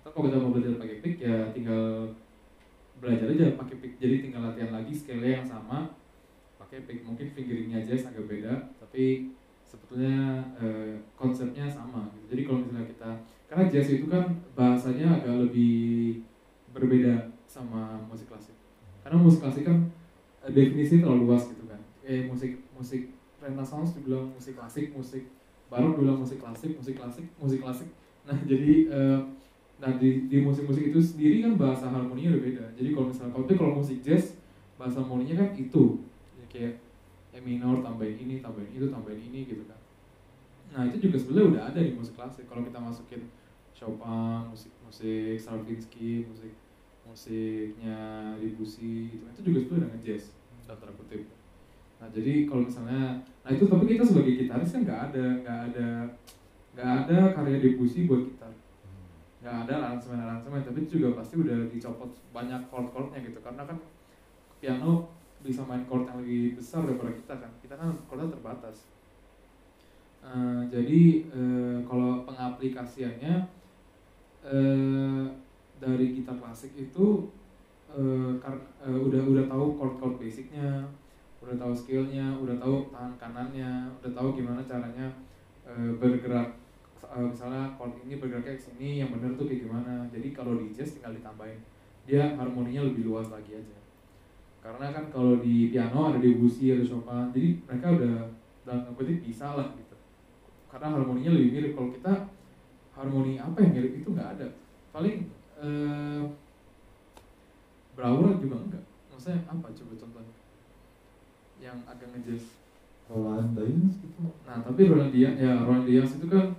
Ntar 0.06 0.10
kalau 0.14 0.26
kita 0.30 0.38
mau 0.38 0.54
belajar 0.54 0.78
pakai 0.78 0.98
pick 1.02 1.16
ya 1.18 1.50
tinggal 1.50 2.14
belajar 3.02 3.34
aja 3.34 3.58
pakai 3.58 3.76
pick. 3.82 3.94
Jadi 3.98 4.30
tinggal 4.30 4.46
latihan 4.46 4.70
lagi 4.70 4.94
scale 4.94 5.26
yang 5.26 5.42
sama 5.42 5.98
pakai 6.62 6.86
pick. 6.86 7.02
Mungkin 7.02 7.34
fingeringnya 7.34 7.82
aja 7.82 8.14
agak 8.14 8.30
beda 8.30 8.54
tapi 8.78 9.34
sebetulnya 9.66 10.46
eh, 10.62 11.02
konsepnya 11.14 11.70
sama 11.70 12.10
gitu. 12.18 12.34
jadi 12.34 12.42
kalau 12.50 12.66
misalnya 12.66 12.90
kita 12.90 13.10
karena 13.46 13.64
jazz 13.70 13.90
itu 13.94 14.10
kan 14.10 14.26
bahasanya 14.58 15.22
agak 15.22 15.46
lebih 15.46 16.26
berbeda 16.74 17.34
sama 17.50 17.98
musik 18.06 18.30
klasik. 18.30 18.54
Karena 19.02 19.18
musik 19.18 19.42
klasik 19.42 19.66
kan 19.66 19.90
eh, 20.46 20.52
definisinya 20.54 21.10
terlalu 21.10 21.26
luas 21.26 21.50
gitu 21.50 21.66
kan. 21.66 21.82
Eh 22.06 22.30
musik 22.30 22.62
musik 22.74 23.14
renaissance 23.42 23.98
dibilang 23.98 24.30
musik 24.34 24.54
klasik 24.54 24.94
musik 24.94 25.26
barok 25.70 25.98
dibilang 25.98 26.20
musik 26.20 26.42
klasik 26.42 26.74
musik 26.76 26.98
klasik 26.98 27.26
musik 27.38 27.62
klasik 27.62 27.90
nah 28.26 28.38
jadi 28.52 28.74
eh, 28.90 29.20
Nah 29.80 29.96
di, 29.96 30.28
di 30.28 30.44
musik-musik 30.44 30.92
itu 30.92 31.00
sendiri 31.00 31.40
kan 31.40 31.56
bahasa 31.56 31.88
harmoninya 31.88 32.36
udah 32.36 32.44
beda. 32.44 32.66
Jadi 32.76 32.90
kalau 32.92 33.08
misalnya 33.08 33.32
kalau 33.32 33.46
kalau 33.48 33.74
musik 33.80 34.04
jazz 34.04 34.36
bahasa 34.76 35.00
harmoninya 35.00 35.40
kan 35.40 35.50
itu 35.56 36.04
ya, 36.36 36.46
kayak 36.52 36.74
E 37.30 37.40
minor 37.40 37.80
tambahin 37.80 38.20
ini 38.20 38.36
tambahin 38.44 38.74
itu 38.76 38.92
tambahin 38.92 39.24
ini 39.32 39.48
gitu 39.48 39.64
kan. 39.72 39.80
Nah 40.76 40.84
itu 40.92 41.08
juga 41.08 41.16
sebenarnya 41.16 41.48
udah 41.56 41.64
ada 41.72 41.80
di 41.80 41.96
musik 41.96 42.20
klasik. 42.20 42.44
Kalau 42.52 42.68
kita 42.68 42.76
masukin 42.76 43.32
Chopin, 43.72 44.52
musik 44.52 44.74
musik 44.84 45.40
Stravinsky, 45.40 46.28
musik 46.28 46.52
musiknya 47.08 47.98
Debussy 48.38 49.16
itu 49.16 49.24
itu 49.24 49.40
juga 49.48 49.60
sebenarnya 49.64 49.80
udah 49.80 49.90
nge-jazz 49.96 50.24
dalam 50.68 50.78
tanda 50.84 50.94
kutip. 51.00 51.24
Nah 52.00 52.08
jadi 52.16 52.48
kalau 52.48 52.64
misalnya 52.64 53.20
nah 53.44 53.52
itu 53.52 53.68
tapi 53.68 53.84
kita 53.86 54.04
sebagai 54.08 54.34
gitaris 54.40 54.72
kan 54.72 54.82
nggak 54.88 55.02
ada 55.12 55.26
nggak 55.44 55.60
ada 55.72 55.88
nggak 56.76 56.92
ada 57.06 57.18
karya 57.36 57.58
Debussy 57.60 58.08
buat 58.08 58.24
gitar 58.24 58.54
nggak 59.40 59.56
ada 59.66 59.74
aransemen 59.80 60.20
aransemen 60.20 60.60
tapi 60.64 60.84
juga 60.84 61.16
pasti 61.16 61.40
udah 61.40 61.72
dicopot 61.72 62.12
banyak 62.36 62.60
chord 62.68 62.88
chordnya 62.92 63.20
gitu. 63.24 63.40
Karena 63.40 63.64
kan 63.64 63.78
piano 64.60 65.08
bisa 65.40 65.64
main 65.64 65.88
chord 65.88 66.04
yang 66.04 66.20
lebih 66.20 66.60
besar 66.60 66.84
daripada 66.84 67.16
kita 67.16 67.34
kan. 67.40 67.52
Kita 67.64 67.76
kan 67.80 67.96
chordnya 68.08 68.36
terbatas. 68.36 68.92
Eh, 70.20 70.62
jadi 70.68 71.02
eh, 71.32 71.78
kalau 71.88 72.28
pengaplikasiannya 72.28 73.48
eh, 74.44 75.24
dari 75.80 76.06
gitar 76.12 76.36
klasik 76.36 76.76
itu 76.76 77.32
kar- 78.44 78.68
eh, 78.84 79.00
udah 79.00 79.24
udah 79.24 79.46
tahu 79.48 79.80
chord 79.80 79.96
chord 79.98 80.16
basicnya 80.20 80.84
udah 81.40 81.56
tahu 81.56 81.72
skillnya 81.72 82.36
udah 82.36 82.60
tahu 82.60 82.92
tangan 82.92 83.16
kanannya 83.16 83.88
udah 84.00 84.12
tahu 84.12 84.36
gimana 84.36 84.60
caranya 84.68 85.08
eh, 85.64 85.92
bergerak. 85.96 86.60
Eh, 87.00 87.26
misalnya 87.26 87.74
chord 87.80 87.96
ini 88.04 88.20
bergeraknya 88.20 88.60
ke 88.60 88.64
sini 88.64 89.00
yang 89.00 89.10
benar 89.16 89.32
tuh 89.40 89.48
kayak 89.48 89.64
gimana. 89.64 90.04
Jadi 90.12 90.36
kalau 90.36 90.60
di 90.60 90.76
jazz 90.76 90.96
tinggal 90.96 91.16
ditambahin. 91.16 91.60
Dia 92.10 92.34
harmoninya 92.36 92.90
lebih 92.90 93.06
luas 93.06 93.30
lagi 93.30 93.54
aja. 93.54 93.78
Karena 94.60 94.92
kan 94.92 95.08
kalau 95.14 95.40
di 95.40 95.70
piano 95.72 96.10
ada 96.10 96.20
Debussy 96.20 96.74
ada 96.74 96.84
Chopin 96.84 97.32
jadi 97.32 97.50
mereka 97.70 97.88
udah 97.96 98.16
dalam 98.68 98.92
kutip 98.98 99.24
bisa 99.24 99.56
lah 99.56 99.72
gitu. 99.78 99.96
Karena 100.68 100.98
harmoninya 101.00 101.32
lebih 101.38 101.50
mirip. 101.56 101.72
Kalau 101.78 101.90
kita 101.94 102.14
harmoni 102.98 103.40
apa 103.40 103.58
yang 103.64 103.72
mirip 103.78 103.94
itu 104.04 104.10
nggak 104.12 104.30
ada. 104.36 104.48
Paling 104.92 105.30
eh, 105.62 106.22
Brauer 107.96 108.36
juga 108.42 108.58
enggak 108.58 108.84
maksudnya 109.20 109.44
apa? 109.52 109.68
Coba 109.76 109.94
contohnya 110.00 110.19
yang 111.60 111.78
agak 111.86 112.08
ngejazz 112.16 112.60
Roland 113.10 113.54
Dines 113.58 113.96
gitu 114.00 114.22
Nah 114.48 114.58
tapi 114.64 114.88
Roland 114.88 115.12
Diaz, 115.12 115.36
ya 115.36 115.62
Roland 115.66 115.86
Diaz 115.86 116.10
itu 116.16 116.28
kan 116.30 116.56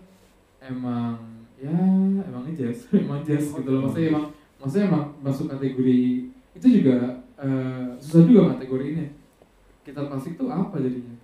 emang 0.61 1.17
ya 1.61 1.77
emang 2.25 2.45
jazz, 2.57 2.89
emang 2.97 3.21
jazz 3.25 3.53
gitu 3.53 3.69
loh. 3.69 3.89
Maksudnya 3.89 4.09
emang, 4.13 4.27
maksudnya 4.57 4.87
emang 4.89 5.05
masuk 5.21 5.47
kategori 5.53 6.01
itu 6.57 6.67
juga 6.81 7.21
eh, 7.39 7.89
susah 8.01 8.25
juga 8.27 8.57
kategorinya. 8.57 9.07
Kita 9.87 10.09
klasik 10.09 10.37
tuh 10.37 10.53
apa 10.53 10.77
jadinya? 10.81 11.17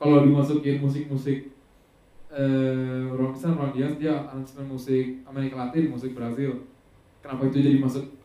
Kalau 0.00 0.24
dimasukin 0.24 0.80
musik-musik 0.80 1.52
eh 2.30 3.02
Roland 3.10 3.34
misalnya 3.34 3.56
Roland 3.58 3.74
Diaz 3.74 3.94
dia 3.98 4.14
aransemen 4.30 4.70
musik 4.70 5.26
Amerika 5.26 5.58
Latin, 5.58 5.90
musik 5.90 6.14
Brazil. 6.14 6.70
Kenapa 7.20 7.50
itu 7.50 7.58
jadi 7.60 7.78
masuk? 7.82 8.20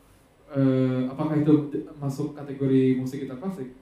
eh, 0.56 1.02
apakah 1.10 1.36
itu 1.42 1.54
masuk 2.00 2.38
kategori 2.38 2.96
musik 2.96 3.26
kita 3.26 3.36
klasik? 3.36 3.74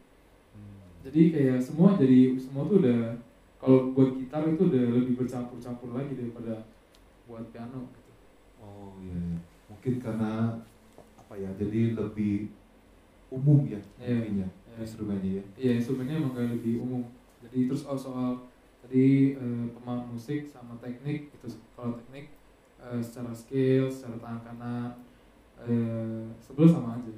Jadi 1.03 1.21
kayak 1.35 1.59
semua 1.59 1.99
jadi 1.99 2.39
semua 2.39 2.63
tuh 2.65 2.79
udah 2.79 3.19
kalau 3.59 3.91
buat 3.95 4.15
gitar 4.19 4.43
itu 4.47 4.67
udah 4.71 4.85
lebih 4.99 5.19
bercampur-campur 5.19 5.95
lagi 5.95 6.15
daripada 6.19 6.67
buat 7.27 7.43
piano 7.51 7.87
gitu. 7.91 8.11
oh 8.59 8.95
iya 9.03 9.15
iya. 9.15 9.37
mungkin 9.67 9.93
karena 9.99 10.59
apa 11.15 11.33
ya 11.39 11.49
jadi 11.59 11.95
lebih 11.95 12.51
umum 13.33 13.65
ya 13.65 13.79
Iya. 13.99 14.15
intinya 14.23 14.47
Iya. 14.47 14.75
instrumennya 14.83 15.31
ya 15.39 15.43
Iya 15.57 15.71
instrumennya 15.81 16.15
emang 16.21 16.33
gak 16.37 16.49
lebih 16.53 16.81
umum. 16.81 17.03
Jadi 17.43 17.67
terus 17.67 17.83
oh, 17.85 17.97
soal 17.97 18.39
tadi 18.81 19.33
eh, 19.35 19.65
pemahaman 19.73 20.13
musik 20.13 20.47
sama 20.47 20.77
teknik 20.79 21.29
itu 21.33 21.47
kalau 21.75 21.97
teknik 21.99 22.31
eh, 22.81 22.99
secara 23.01 23.33
skill, 23.33 23.89
secara 23.91 24.17
tangan 24.21 24.41
kanan 24.45 24.89
eh, 25.65 26.25
sebelah 26.39 26.69
sama 26.69 26.89
aja. 26.99 27.13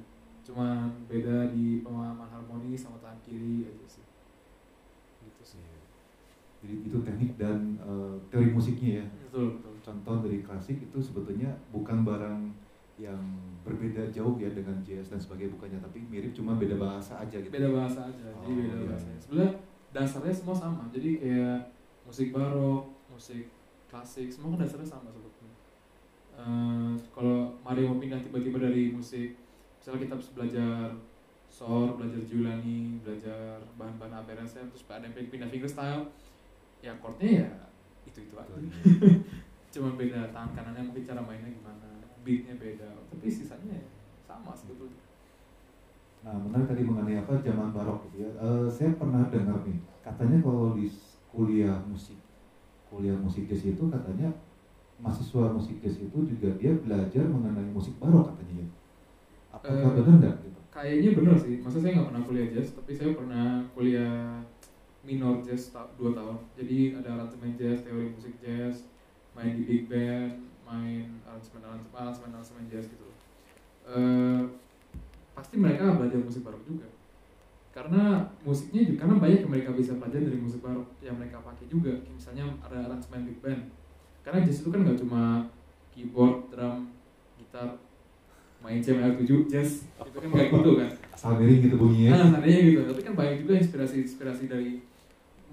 Cuma 0.46 0.66
beda 1.04 1.50
di 1.50 1.82
pemahaman 1.82 2.24
harmoni 2.24 2.72
sama 2.72 2.96
tangan 2.98 3.18
kiri 3.20 3.66
aja 3.66 3.86
sih. 3.90 4.04
Gitu 5.20 5.42
sih. 5.44 5.62
jadi 6.56 6.74
itu 6.82 6.98
teknik 6.98 7.36
dan 7.36 7.76
eh, 7.78 8.14
teori 8.26 8.48
musiknya 8.48 9.02
ya 9.02 9.06
Betul 9.28 9.58
betul. 9.58 9.72
contoh 9.82 10.16
dari 10.22 10.40
klasik 10.40 10.80
itu 10.80 10.98
sebetulnya 10.98 11.50
bukan 11.68 12.00
barang 12.00 12.40
yang 12.96 13.20
berbeda 13.60 14.08
jauh 14.08 14.34
ya 14.36 14.48
dengan 14.48 14.80
jazz 14.80 15.12
dan 15.12 15.20
sebagainya 15.20 15.52
bukannya 15.52 15.78
tapi 15.78 16.00
mirip 16.06 16.32
cuma 16.32 16.56
beda 16.56 16.80
bahasa 16.80 17.20
aja 17.20 17.36
gitu 17.36 17.52
beda 17.52 17.68
bahasa 17.68 18.08
aja 18.08 18.24
jadi 18.40 18.48
Oh, 18.48 18.56
beda 18.56 18.72
iya, 18.72 18.88
bahasa 18.88 19.06
iya. 19.06 19.18
sebenarnya 19.20 19.52
dasarnya 19.92 20.32
semua 20.32 20.56
sama 20.56 20.82
jadi 20.88 21.10
kayak 21.20 21.58
musik 22.02 22.28
barok 22.32 22.82
musik 23.06 23.44
klasik 23.86 24.28
semua 24.30 24.54
kan 24.54 24.64
dasarnya 24.64 24.88
sama 24.88 25.10
sebetulnya 25.10 25.54
Eh, 26.36 26.90
kalau 27.10 27.48
Mario 27.60 27.88
mau 27.88 27.96
pindah 27.96 28.20
tiba-tiba 28.20 28.60
dari 28.60 28.92
musik 28.92 29.36
misalnya 29.86 30.02
kita 30.02 30.14
harus 30.18 30.30
belajar 30.34 30.82
sor 31.46 31.94
belajar 31.94 32.18
Giuliani 32.26 32.98
belajar 33.06 33.62
bahan-bahan 33.78 34.18
ABRSM 34.18 34.66
terus 34.74 34.82
ada 34.90 35.06
yang 35.06 35.14
pindah 35.14 35.46
fingerstyle 35.46 36.10
ya 36.82 36.90
chordnya 36.98 37.46
ya 37.46 37.50
itu 38.02 38.26
itu 38.26 38.34
aja 38.34 38.50
cuma 39.78 39.94
beda 39.94 40.34
tangan 40.34 40.58
kanannya 40.58 40.90
mungkin 40.90 41.06
cara 41.06 41.22
mainnya 41.22 41.54
gimana 41.54 42.02
beatnya 42.26 42.58
beda 42.58 42.98
tapi 43.14 43.30
sisanya 43.30 43.78
ya 43.78 43.86
sama 44.26 44.50
sebetulnya 44.58 45.06
Nah, 46.26 46.34
menarik 46.34 46.66
tadi 46.66 46.82
mengenai 46.82 47.22
apa 47.22 47.38
zaman 47.38 47.70
barok 47.70 48.10
gitu 48.10 48.26
ya. 48.26 48.30
Eh, 48.42 48.66
saya 48.66 48.90
pernah 48.98 49.30
dengar 49.30 49.62
nih, 49.62 49.78
katanya 50.02 50.42
kalau 50.42 50.74
di 50.74 50.90
kuliah 51.30 51.78
musik, 51.86 52.18
kuliah 52.90 53.14
musik 53.14 53.46
jazz 53.46 53.62
itu 53.62 53.86
katanya 53.86 54.26
mahasiswa 54.98 55.54
musik 55.54 55.78
jazz 55.78 56.02
itu 56.02 56.18
juga 56.26 56.50
dia 56.58 56.74
belajar 56.74 57.30
mengenai 57.30 57.70
musik 57.70 57.94
barok 58.02 58.34
katanya 58.34 58.66
ya. 58.66 58.68
Apakah 59.66 59.92
benar 59.98 60.14
nggak 60.22 60.34
gitu? 60.46 60.60
Kayaknya 60.70 61.10
bener 61.18 61.36
sih, 61.40 61.54
masa 61.64 61.78
saya 61.82 61.92
nggak 61.96 62.08
pernah 62.12 62.22
kuliah 62.28 62.48
jazz, 62.54 62.68
tapi 62.76 62.92
saya 62.94 63.10
pernah 63.16 63.64
kuliah 63.74 64.44
minor 65.02 65.40
jazz 65.42 65.72
ta- 65.74 65.90
dua 65.98 66.10
tahun. 66.14 66.38
Jadi 66.58 66.94
ada 66.94 67.08
aransemen 67.16 67.56
jazz, 67.58 67.82
teori 67.82 68.12
musik 68.12 68.34
jazz, 68.38 68.86
main 69.34 69.56
di 69.56 69.64
big 69.64 69.82
band, 69.90 70.34
main 70.62 71.18
aransemen 71.24 71.62
aransemen 71.64 71.94
aransemen, 71.94 72.30
aransemen 72.34 72.66
jazz 72.70 72.86
gitu 72.86 73.04
loh. 73.06 73.16
eh, 73.86 74.42
pasti 75.30 75.54
mereka 75.60 75.94
belajar 75.94 76.18
musik 76.18 76.42
barok 76.42 76.64
juga 76.66 76.88
karena 77.70 78.24
musiknya 78.40 78.88
juga 78.88 79.04
karena 79.04 79.14
banyak 79.20 79.38
yang 79.44 79.52
mereka 79.52 79.70
bisa 79.76 79.94
pelajari 80.00 80.32
dari 80.32 80.40
musik 80.40 80.64
barok 80.64 80.88
yang 81.04 81.14
mereka 81.20 81.38
pakai 81.44 81.68
juga 81.68 81.92
misalnya 82.08 82.48
ada 82.64 82.88
aransemen 82.88 83.28
big 83.28 83.38
band 83.44 83.68
karena 84.24 84.42
jazz 84.42 84.64
itu 84.64 84.72
kan 84.72 84.80
nggak 84.82 84.98
cuma 84.98 85.46
keyboard 85.94 86.48
drum 86.50 86.88
gitar 87.38 87.78
main 88.66 88.82
CMR7 88.82 89.46
jazz. 89.46 89.86
Itu 90.02 90.18
kan 90.18 90.30
kayak 90.34 90.50
gitu 90.50 90.72
kan. 90.74 90.90
Miring 91.38 91.60
gitu 91.62 91.76
bunyinya. 91.78 92.10
Nah, 92.18 92.26
seandainya 92.34 92.60
gitu. 92.66 92.80
Tapi 92.90 93.00
kan 93.06 93.14
banyak 93.14 93.36
juga 93.46 93.52
inspirasi-inspirasi 93.62 94.44
dari 94.50 94.82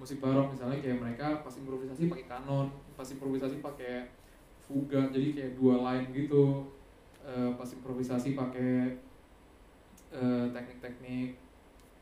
musik 0.01 0.17
barok. 0.17 0.49
Misalnya 0.49 0.81
kayak 0.81 0.97
mereka 0.97 1.45
pas 1.45 1.53
improvisasi 1.53 2.09
pakai 2.09 2.25
kanon, 2.25 2.67
pas 2.97 3.05
improvisasi 3.05 3.61
pakai 3.61 4.09
fuga, 4.65 5.13
jadi 5.13 5.27
kayak 5.37 5.51
dua 5.61 5.75
line 5.85 6.09
gitu. 6.09 6.65
Eh, 7.21 7.49
pas 7.53 7.69
improvisasi 7.69 8.33
pakai 8.33 8.97
eh, 10.09 10.45
teknik-teknik. 10.49 11.37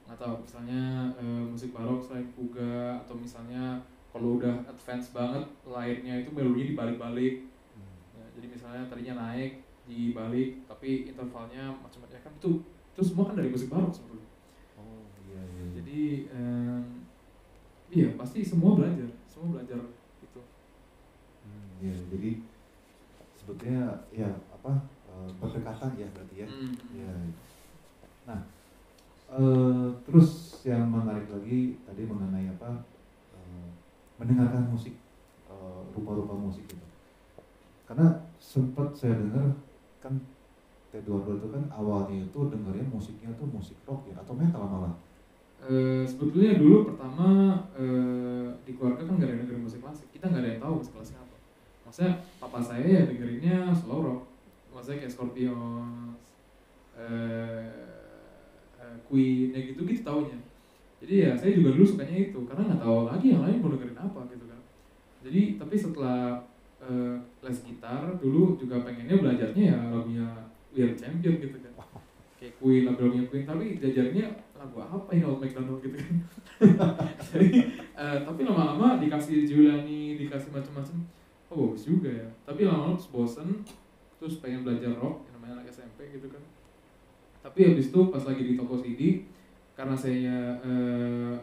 Atau 0.08 0.39
misalnya 0.39 1.12
eh, 1.20 1.44
musik 1.44 1.75
barok 1.75 2.00
selain 2.00 2.27
fuga 2.32 3.03
atau 3.03 3.20
misalnya 3.20 3.84
kalau 4.12 4.39
udah 4.39 4.63
advance 4.68 5.15
banget 5.15 5.44
lainnya 5.68 6.24
itu 6.24 6.32
melodinya 6.32 6.68
dibalik-balik. 6.72 7.48
Hmm. 7.75 7.96
Ya, 8.15 8.25
jadi 8.39 8.48
misalnya 8.48 8.84
tadinya 8.88 9.15
naik 9.27 9.70
dibalik 9.91 10.63
tapi 10.71 11.12
intervalnya 11.12 11.75
macam-macam 11.83 12.15
ya 12.15 12.24
kan 12.24 12.31
itu 12.39 12.63
itu 12.63 13.01
semua 13.03 13.27
kan 13.27 13.36
dari 13.36 13.51
musik 13.51 13.67
barok 13.67 13.91
sebetulnya 13.91 14.27
oh 14.79 15.03
iya 15.27 15.41
iya 15.43 15.63
iya. 15.67 15.74
jadi 15.75 16.00
em, 16.31 16.83
iya 17.91 18.07
pasti 18.15 18.39
semua 18.39 18.79
belajar 18.79 19.12
semua 19.27 19.60
belajar 19.60 19.79
itu 20.24 20.41
Hmm, 21.43 21.67
iya 21.83 21.98
jadi 22.07 22.31
sebetulnya 23.36 23.83
ya 24.15 24.29
apa 24.53 24.88
eh, 25.12 25.29
berdekatan 25.41 25.91
ya 26.00 26.07
berarti 26.15 26.36
ya 26.39 26.48
Hmm. 26.48 26.71
Iya. 26.95 27.12
Nah, 28.29 28.39
eh, 29.33 29.88
terus 30.05 30.62
yang 30.63 30.86
menarik 30.88 31.27
lagi 31.27 31.81
tadi 31.83 32.05
mengenai 32.05 32.48
apa 32.53 32.86
eh, 33.36 33.67
mendengarkan 34.15 34.71
musik 34.71 34.95
rupa-rupa 35.91 36.33
musik 36.38 36.63
itu. 36.65 36.88
Karena 37.83 38.07
sempat 38.39 38.95
saya 38.95 39.19
dengar 39.19 39.51
kan 40.01 40.13
Eduardo 40.91 41.39
itu 41.39 41.48
kan 41.48 41.63
awalnya 41.72 42.27
itu 42.27 42.39
dengerin 42.51 42.91
musiknya 42.91 43.31
tuh 43.39 43.48
musik 43.48 43.79
rock 43.88 44.03
ya 44.12 44.15
atau 44.20 44.36
metal 44.36 44.67
malah. 44.67 44.93
Eh, 45.62 46.03
sebetulnya 46.03 46.60
dulu 46.60 46.91
pertama 46.91 47.62
eh, 47.77 48.50
di 48.67 48.75
keluarga 48.75 49.08
kan 49.08 49.15
nggak 49.15 49.29
ada 49.29 49.34
yang 49.38 49.41
dengerin 49.48 49.63
musik 49.63 49.79
klasik. 49.79 50.08
Kita 50.12 50.27
nggak 50.27 50.41
ada 50.43 50.50
yang 50.58 50.62
tahu 50.62 50.74
musik 50.84 50.93
klasik 51.00 51.15
apa. 51.15 51.36
Maksudnya 51.88 52.13
papa 52.43 52.60
saya 52.60 52.84
ya 52.84 53.01
dengerinnya 53.08 53.72
slow 53.72 54.03
rock. 54.03 54.22
Maksudnya 54.75 55.08
kayak 55.08 55.13
Scorpions 55.15 56.20
eh, 57.00 57.72
eh, 58.84 58.96
Queen 59.08 59.55
ya 59.55 59.60
gitu 59.63 59.88
gitu 59.88 60.03
taunya. 60.03 60.39
Jadi 61.00 61.13
ya 61.24 61.31
saya 61.39 61.55
juga 61.55 61.72
dulu 61.72 61.86
sukanya 61.88 62.17
itu 62.20 62.39
karena 62.43 62.67
nggak 62.67 62.81
tahu 62.84 63.00
lagi 63.08 63.25
yang 63.31 63.41
lain 63.48 63.63
mau 63.63 63.72
dengerin 63.72 63.96
apa 63.96 64.20
gitu 64.27 64.46
kan. 64.51 64.60
Jadi 65.24 65.41
tapi 65.55 65.75
setelah 65.79 66.50
eh, 66.91 67.15
les 67.48 67.57
gitar 67.63 68.03
dulu 68.19 68.60
juga 68.60 68.83
pengennya 68.83 69.15
belajarnya 69.15 69.63
ya 69.71 69.79
lagunya 69.88 70.27
We 70.75 70.91
Champion 70.95 71.39
gitu 71.39 71.57
kan. 71.63 71.74
Kayak 72.36 72.53
Queen 72.60 72.83
lagu-lagunya 72.88 73.25
Queen 73.31 73.43
tapi 73.48 73.79
diajarnya 73.79 74.27
lagu 74.60 74.77
apa 74.83 75.10
ini 75.15 75.24
Old 75.24 75.39
McDonald 75.39 75.79
gitu 75.79 75.95
kan. 75.95 76.13
Jadi 77.31 77.50
eh, 77.95 78.17
tapi 78.27 78.41
lama-lama 78.43 79.00
dikasih 79.00 79.48
Giuliani 79.48 80.19
dikasih 80.19 80.51
macam-macam 80.51 80.98
oh 81.51 81.55
bagus 81.67 81.88
juga 81.88 82.10
ya. 82.12 82.27
Tapi 82.43 82.67
lama-lama 82.67 82.99
bosen 82.99 83.63
terus 84.19 84.43
pengen 84.43 84.67
belajar 84.67 84.93
rock 84.99 85.25
yang 85.27 85.39
namanya 85.39 85.63
anak 85.63 85.71
SMP 85.71 86.12
gitu 86.12 86.27
kan. 86.27 86.43
Tapi 87.41 87.73
habis 87.73 87.89
itu 87.89 87.99
pas 88.13 88.21
lagi 88.21 88.43
di 88.45 88.54
toko 88.54 88.77
CD 88.77 89.25
karena 89.73 89.97
saya 89.97 90.62
eh, 90.62 91.34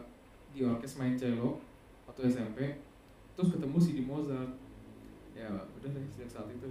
di 0.55 0.65
orkes 0.65 0.97
main 0.97 1.13
cello 1.19 1.61
waktu 2.09 2.31
SMP 2.31 2.81
terus 3.37 3.55
ketemu 3.55 3.77
CD 3.79 3.99
Mozart 4.03 4.51
ya 5.39 5.47
udah 5.55 5.89
deh 5.95 6.03
sejak 6.11 6.27
saat 6.27 6.47
itu 6.51 6.67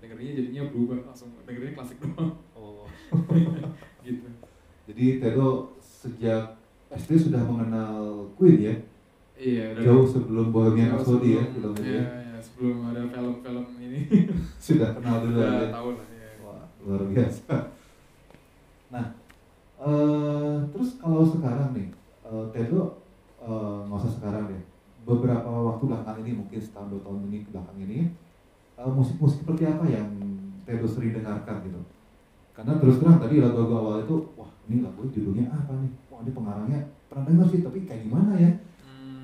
dengerinnya 0.00 0.32
jadinya 0.36 0.62
berubah 0.68 0.96
langsung 1.08 1.32
dengerinnya 1.48 1.76
klasik 1.76 1.96
doang 2.04 2.36
Oh. 2.52 2.84
gitu 4.04 4.28
Jadi 4.84 5.04
Tedo 5.16 5.72
sejak 5.80 6.60
SD 6.90 7.30
sudah 7.30 7.40
mengenal 7.46 8.26
Queen 8.36 8.58
ya, 8.60 8.74
iya 9.38 9.72
udah 9.72 9.82
jauh 9.86 10.04
sebelum 10.04 10.50
Bohemian 10.50 10.90
Rhapsody 10.92 11.38
ya 11.38 11.44
filmnya 11.54 11.86
iya, 11.86 12.02
ya. 12.02 12.04
iya, 12.34 12.36
sebelum 12.42 12.90
ada 12.90 13.06
film-film 13.06 13.66
ini 13.78 14.00
sudah 14.58 14.98
kenal 14.98 15.22
dulu 15.22 15.38
udah 15.38 15.70
ya. 15.70 15.70
tahu 15.70 15.88
lah 15.94 16.08
ya. 16.10 16.30
Wah, 16.42 16.64
luar 16.82 17.02
biasa. 17.06 17.54
Nah, 18.90 19.06
eh, 19.78 20.54
terus 20.74 20.90
kalau 20.98 21.22
sekarang 21.22 21.70
nih, 21.78 21.88
eh, 22.26 22.44
Tedo 22.50 22.98
eh, 23.38 23.78
nggak 23.86 24.00
usah 24.02 24.12
sekarang 24.18 24.50
deh. 24.50 24.62
Beberapa 25.06 25.46
waktu 25.80 25.96
belakangan 25.96 26.20
ini, 26.20 26.32
mungkin 26.36 26.60
setahun 26.60 26.92
dua 26.92 27.00
tahun 27.00 27.20
ini 27.32 27.38
ke 27.40 27.48
belakang 27.56 27.78
ini, 27.80 27.98
eh, 28.76 28.92
musik-musik 28.92 29.40
seperti 29.40 29.64
apa 29.64 29.88
yang 29.88 30.08
Tedo 30.68 30.84
sering 30.84 31.16
dengarkan 31.16 31.64
gitu? 31.64 31.80
Karena 32.52 32.76
terus 32.76 33.00
terang 33.00 33.16
tadi 33.16 33.40
lagu-lagu 33.40 33.74
awal 33.80 33.96
itu, 34.04 34.16
wah 34.36 34.52
ini 34.68 34.84
lagu 34.84 35.08
judulnya 35.08 35.48
apa 35.48 35.72
nih? 35.80 35.92
Wah 36.12 36.20
ini 36.20 36.30
pengarangnya 36.36 36.80
pernah 37.08 37.24
dengar 37.24 37.46
sih, 37.48 37.64
tapi 37.64 37.88
kayak 37.88 38.04
gimana 38.04 38.36
ya? 38.36 38.50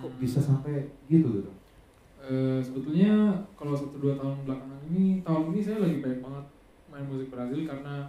Kok 0.01 0.13
Hmm, 0.13 0.17
bisa 0.17 0.41
sampai 0.41 0.89
gitu 1.13 1.29
gitu? 1.37 1.53
eh, 2.17 2.59
sebetulnya 2.59 3.13
kalau 3.55 3.77
satu 3.77 4.01
dua 4.01 4.17
tahun 4.17 4.43
belakangan 4.49 4.81
ini 4.91 5.21
tahun 5.23 5.53
ini 5.53 5.61
saya 5.63 5.79
lagi 5.85 6.01
banyak 6.01 6.21
banget 6.25 6.45
main 6.89 7.07
musik 7.07 7.29
Brazil 7.29 7.69
karena 7.69 8.09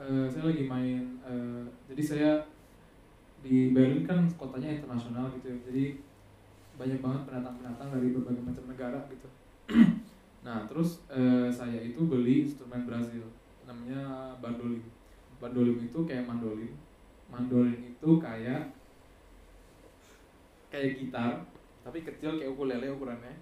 eh, 0.00 0.26
saya 0.26 0.48
lagi 0.48 0.64
main 0.66 1.02
eh, 1.22 1.62
jadi 1.86 2.02
saya 2.02 2.30
di 3.38 3.70
Berlin 3.70 4.02
kan 4.02 4.26
kotanya 4.34 4.74
internasional 4.74 5.30
gitu 5.38 5.54
ya 5.54 5.58
jadi 5.70 5.84
banyak 6.78 7.02
banget 7.02 7.20
pendatang-pendatang 7.26 7.88
dari 7.90 8.08
berbagai 8.14 8.42
macam 8.46 8.64
negara 8.70 9.00
gitu. 9.10 9.28
Nah 10.38 10.64
terus 10.70 11.02
eh, 11.10 11.50
saya 11.50 11.82
itu 11.82 12.06
beli 12.06 12.46
instrumen 12.46 12.86
Brazil 12.86 13.26
namanya 13.66 14.32
bandolin. 14.38 14.86
Bandolin 15.42 15.82
itu 15.82 15.98
kayak 16.06 16.24
mandolin. 16.24 16.72
Mandolin 17.28 17.82
itu 17.82 18.10
kayak 18.22 18.70
kayak 20.70 20.94
gitar 21.02 21.42
tapi 21.82 22.06
kecil 22.06 22.38
kayak 22.38 22.54
ukulele 22.54 22.86
ukurannya. 22.94 23.34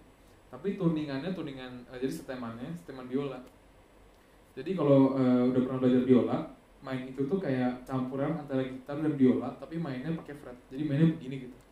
Tapi 0.49 0.81
tuningannya 0.81 1.37
tuningan 1.37 1.85
eh, 1.93 2.01
jadi 2.01 2.11
setemannya 2.11 2.73
seteman 2.75 3.07
biola. 3.07 3.39
Jadi 4.57 4.73
kalau 4.73 5.15
eh, 5.21 5.43
udah 5.53 5.61
pernah 5.69 5.79
belajar 5.85 6.03
biola 6.09 6.39
main 6.81 7.05
itu 7.05 7.29
tuh 7.29 7.39
kayak 7.39 7.85
campuran 7.85 8.41
antara 8.41 8.65
gitar 8.65 8.99
dan 8.99 9.15
biola 9.15 9.53
tapi 9.61 9.77
mainnya 9.77 10.17
pakai 10.17 10.35
fret. 10.41 10.59
Jadi 10.73 10.83
mainnya 10.89 11.13
begini 11.13 11.45
gitu 11.45 11.66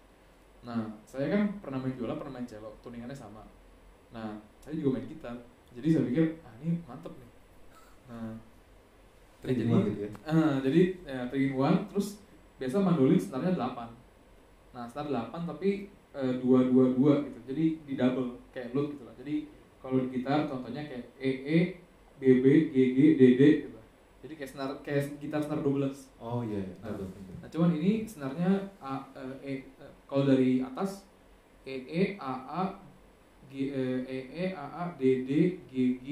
nah 0.65 0.81
saya 1.05 1.29
kan 1.29 1.43
pernah 1.61 1.79
main 1.79 1.93
biola 1.93 2.17
pernah 2.17 2.41
main 2.41 2.49
cello 2.49 2.73
tuningannya 2.81 3.17
sama. 3.17 3.45
Nah 4.11 4.41
saya 4.59 4.75
juga 4.81 4.97
main 4.97 5.07
gitar. 5.07 5.37
Jadi 5.75 5.89
saya 5.93 6.05
pikir 6.09 6.41
ah 6.41 6.55
ini 6.65 6.81
mantep 6.89 7.13
nih. 7.21 7.31
Nah 8.09 8.33
Three 9.45 9.61
jadi 9.61 9.69
one 9.69 9.85
gitu 9.93 10.01
ya? 10.09 10.11
Ah, 10.25 10.57
jadi 10.65 10.83
ya, 11.05 11.21
three 11.29 11.53
in 11.53 11.55
one 11.61 11.85
terus 11.93 12.25
biasa 12.57 12.81
mandolin 12.81 13.21
setarnya 13.21 13.53
8 13.53 13.93
nah 14.75 14.89
setar 14.89 15.07
8 15.07 15.31
tapi 15.45 15.87
eh, 16.17 16.35
dua 16.41 16.67
dua 16.67 16.91
dua 16.97 17.13
gitu. 17.29 17.39
Jadi 17.53 17.65
di 17.85 17.95
double 17.95 18.41
kayak 18.51 18.73
loop 18.73 18.97
gitu 18.97 19.05
lah. 19.05 19.15
Jadi 19.21 19.53
kalau 19.79 20.01
di 20.01 20.09
gitar 20.17 20.49
contohnya 20.49 20.81
kayak 20.89 21.13
E 21.21 21.31
E 21.45 21.59
B 22.17 22.23
B 22.41 22.73
G 22.73 22.77
G 22.97 22.99
D 23.21 23.23
D 23.37 23.43
gitu. 23.69 23.79
Jadi 24.25 24.33
kayak 24.41 24.51
senar 24.51 24.71
kayak 24.81 25.21
gitar 25.21 25.45
senar 25.45 25.61
12 25.61 25.93
Oh 26.17 26.41
iya, 26.41 26.65
iya. 26.65 26.75
Nah. 26.81 26.97
betul. 26.97 27.13
nah 27.45 27.49
cuman 27.53 27.71
ini 27.77 28.09
senarnya 28.09 28.73
A 28.81 29.05
eh, 29.13 29.37
E 29.45 29.53
eh, 29.53 29.59
kalau 30.09 30.25
dari 30.29 30.61
atas 30.61 31.05
E 31.65 31.77
E 31.89 32.03
A 32.21 32.35
A 32.45 32.63
G 33.49 33.73
eh, 33.73 34.01
E 34.05 34.19
E 34.33 34.45
A 34.53 34.67
A 34.69 34.83
D 34.97 35.25
D 35.25 35.61
G 35.69 35.73
G 36.01 36.09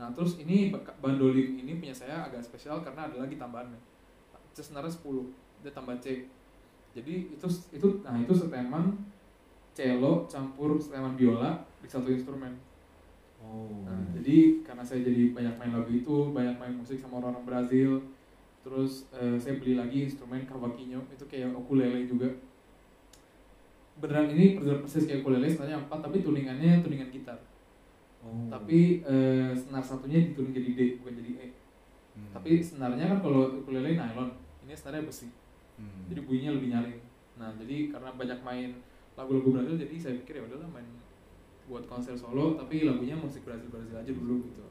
nah 0.00 0.10
terus 0.10 0.40
ini 0.42 0.74
bandolin 0.98 1.60
ini 1.62 1.78
punya 1.78 1.94
saya 1.94 2.26
agak 2.26 2.42
spesial 2.42 2.82
karena 2.82 3.06
ada 3.06 3.22
lagi 3.22 3.38
tambahannya 3.38 3.78
C 4.52 4.58
senarnya 4.60 4.90
10 4.90 5.62
dia 5.62 5.70
tambah 5.70 5.94
C 6.02 6.26
jadi 6.92 7.14
itu 7.32 7.46
itu 7.70 7.88
nah 8.02 8.18
itu 8.18 8.34
seteman 8.34 8.98
cello 9.72 10.26
campur 10.28 10.76
seteman 10.76 11.14
biola 11.14 11.62
di 11.80 11.88
satu 11.88 12.10
instrumen 12.10 12.52
Oh. 13.42 13.82
Nah, 13.82 13.98
jadi 14.14 14.62
karena 14.62 14.86
saya 14.86 15.02
jadi 15.02 15.34
banyak 15.34 15.54
main 15.58 15.72
lagu 15.74 15.90
itu, 15.90 16.16
banyak 16.30 16.56
main 16.62 16.74
musik 16.78 17.02
sama 17.02 17.18
orang-orang 17.18 17.42
Brazil, 17.42 17.98
terus 18.62 19.10
eh, 19.10 19.34
saya 19.42 19.58
beli 19.58 19.74
lagi 19.74 20.06
instrumen 20.06 20.46
cavaquinho 20.46 21.02
itu 21.10 21.24
kayak 21.26 21.50
ukulele 21.50 22.06
juga. 22.06 22.30
Beneran 24.00 24.32
ini 24.32 24.56
persis 24.56 24.78
persis 24.80 25.04
kayak 25.06 25.20
ukulele, 25.22 25.46
sebenarnya 25.50 25.78
empat, 25.84 25.98
tapi 26.04 26.24
tuningannya 26.24 26.80
tuningan 26.80 27.08
gitar. 27.12 27.38
Oh. 28.22 28.46
Tapi 28.48 29.02
eh, 29.02 29.50
senar 29.52 29.82
satunya 29.82 30.32
dituning 30.32 30.54
jadi 30.54 30.70
D, 30.74 30.80
bukan 31.02 31.14
jadi 31.18 31.30
E. 31.38 31.46
Hmm. 32.12 32.30
Tapi 32.32 32.60
senarnya 32.62 33.08
kan 33.08 33.18
kalau 33.24 33.62
ukulele 33.62 33.96
nylon, 33.98 34.30
ini 34.64 34.72
senarnya 34.76 35.06
besi, 35.08 35.28
Hmm. 35.80 36.04
jadi 36.06 36.20
bunyinya 36.28 36.52
lebih 36.60 36.68
nyaring. 36.68 37.00
Nah, 37.40 37.48
jadi 37.56 37.88
karena 37.88 38.12
banyak 38.12 38.38
main 38.44 38.70
lagu-lagu 39.16 39.48
Brazil, 39.56 39.80
jadi 39.80 39.96
saya 39.96 40.14
pikir 40.20 40.36
ya 40.38 40.44
udahlah 40.44 40.68
main 40.68 40.84
buat 41.64 41.88
konser 41.88 42.12
solo, 42.12 42.54
tapi 42.54 42.84
lagunya 42.84 43.16
musik 43.16 43.42
Brazil 43.48 43.72
Brazil 43.72 43.96
aja 43.96 44.12
dulu 44.12 44.44
gitu. 44.52 44.62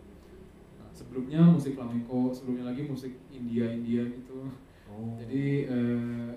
Nah, 0.78 0.88
sebelumnya 0.94 1.42
musik 1.42 1.74
flamenco 1.74 2.30
sebelumnya 2.30 2.70
lagi 2.70 2.86
musik 2.86 3.18
India 3.34 3.66
India 3.74 4.06
gitu 4.06 4.46
Oh. 4.92 5.16
jadi 5.16 5.72
eh, 5.72 6.32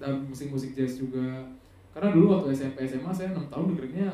dan 0.00 0.24
musik-musik 0.24 0.72
jazz 0.72 0.96
juga 0.96 1.44
karena 1.92 2.08
dulu 2.12 2.26
waktu 2.32 2.56
SMP 2.56 2.88
SMA 2.88 3.12
saya 3.12 3.36
enam 3.36 3.46
tahun 3.52 3.76
dengerinnya 3.76 4.08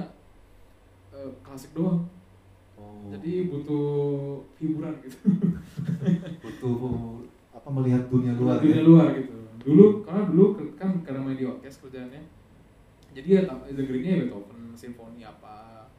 eh, 1.14 1.30
klasik 1.46 1.72
doang. 1.74 2.06
Oh. 2.78 3.10
jadi 3.10 3.50
butuh 3.50 4.38
hiburan 4.62 4.94
gitu. 5.02 5.18
Butuh 6.46 6.78
apa 7.50 7.68
melihat 7.74 8.06
dunia 8.06 8.38
luar 8.38 8.62
dunia 8.62 8.82
ya? 8.82 8.86
luar 8.86 9.08
gitu. 9.18 9.34
Dulu 9.66 10.06
karena 10.06 10.30
dulu 10.30 10.44
kan 10.78 11.02
karena 11.02 11.26
main 11.26 11.34
di 11.34 11.42
orkes 11.42 11.82
kerjaannya. 11.82 12.22
Jadi 13.10 13.28
ya 13.34 13.50
dengerinnya 13.50 14.12
ya 14.14 14.24
Beethoven 14.30 14.78
simfoni 14.78 15.26
apa 15.26 15.90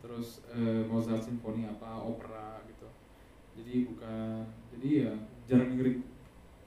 terus 0.00 0.40
eh, 0.56 0.88
Mozart 0.88 1.20
simfoni 1.20 1.68
apa 1.68 2.00
opera 2.00 2.64
gitu. 2.64 2.88
Jadi 3.60 3.92
bukan 3.92 4.48
jadi 4.72 4.88
ya 5.04 5.12
jarang 5.44 5.76
dengerin 5.76 6.00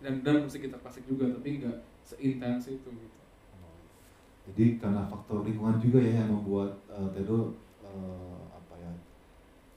dan 0.05 0.21
dan 0.21 0.45
musik 0.45 0.61
gitar 0.61 0.77
klasik 0.77 1.09
juga 1.09 1.25
tapi 1.33 1.57
nggak 1.57 1.77
seintens 2.05 2.69
itu 2.69 2.89
gitu 2.93 3.14
Jadi 4.45 4.77
karena 4.77 5.01
faktor 5.09 5.41
lingkungan 5.41 5.81
juga 5.81 5.99
ya 6.05 6.21
yang 6.21 6.29
membuat 6.29 6.71
eh, 6.89 7.07
Tedo 7.17 7.57
eh, 7.81 8.37
apa 8.53 8.73
ya 8.77 8.91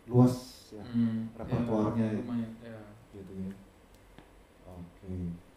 luas 0.09 0.35
ya 0.73 0.85
Hmm, 0.85 1.33
repertoarnya 1.37 2.07
ya, 2.13 2.21
ya. 2.65 2.79
gitu 3.17 3.33
ya. 3.33 3.51
Oke. 4.69 5.48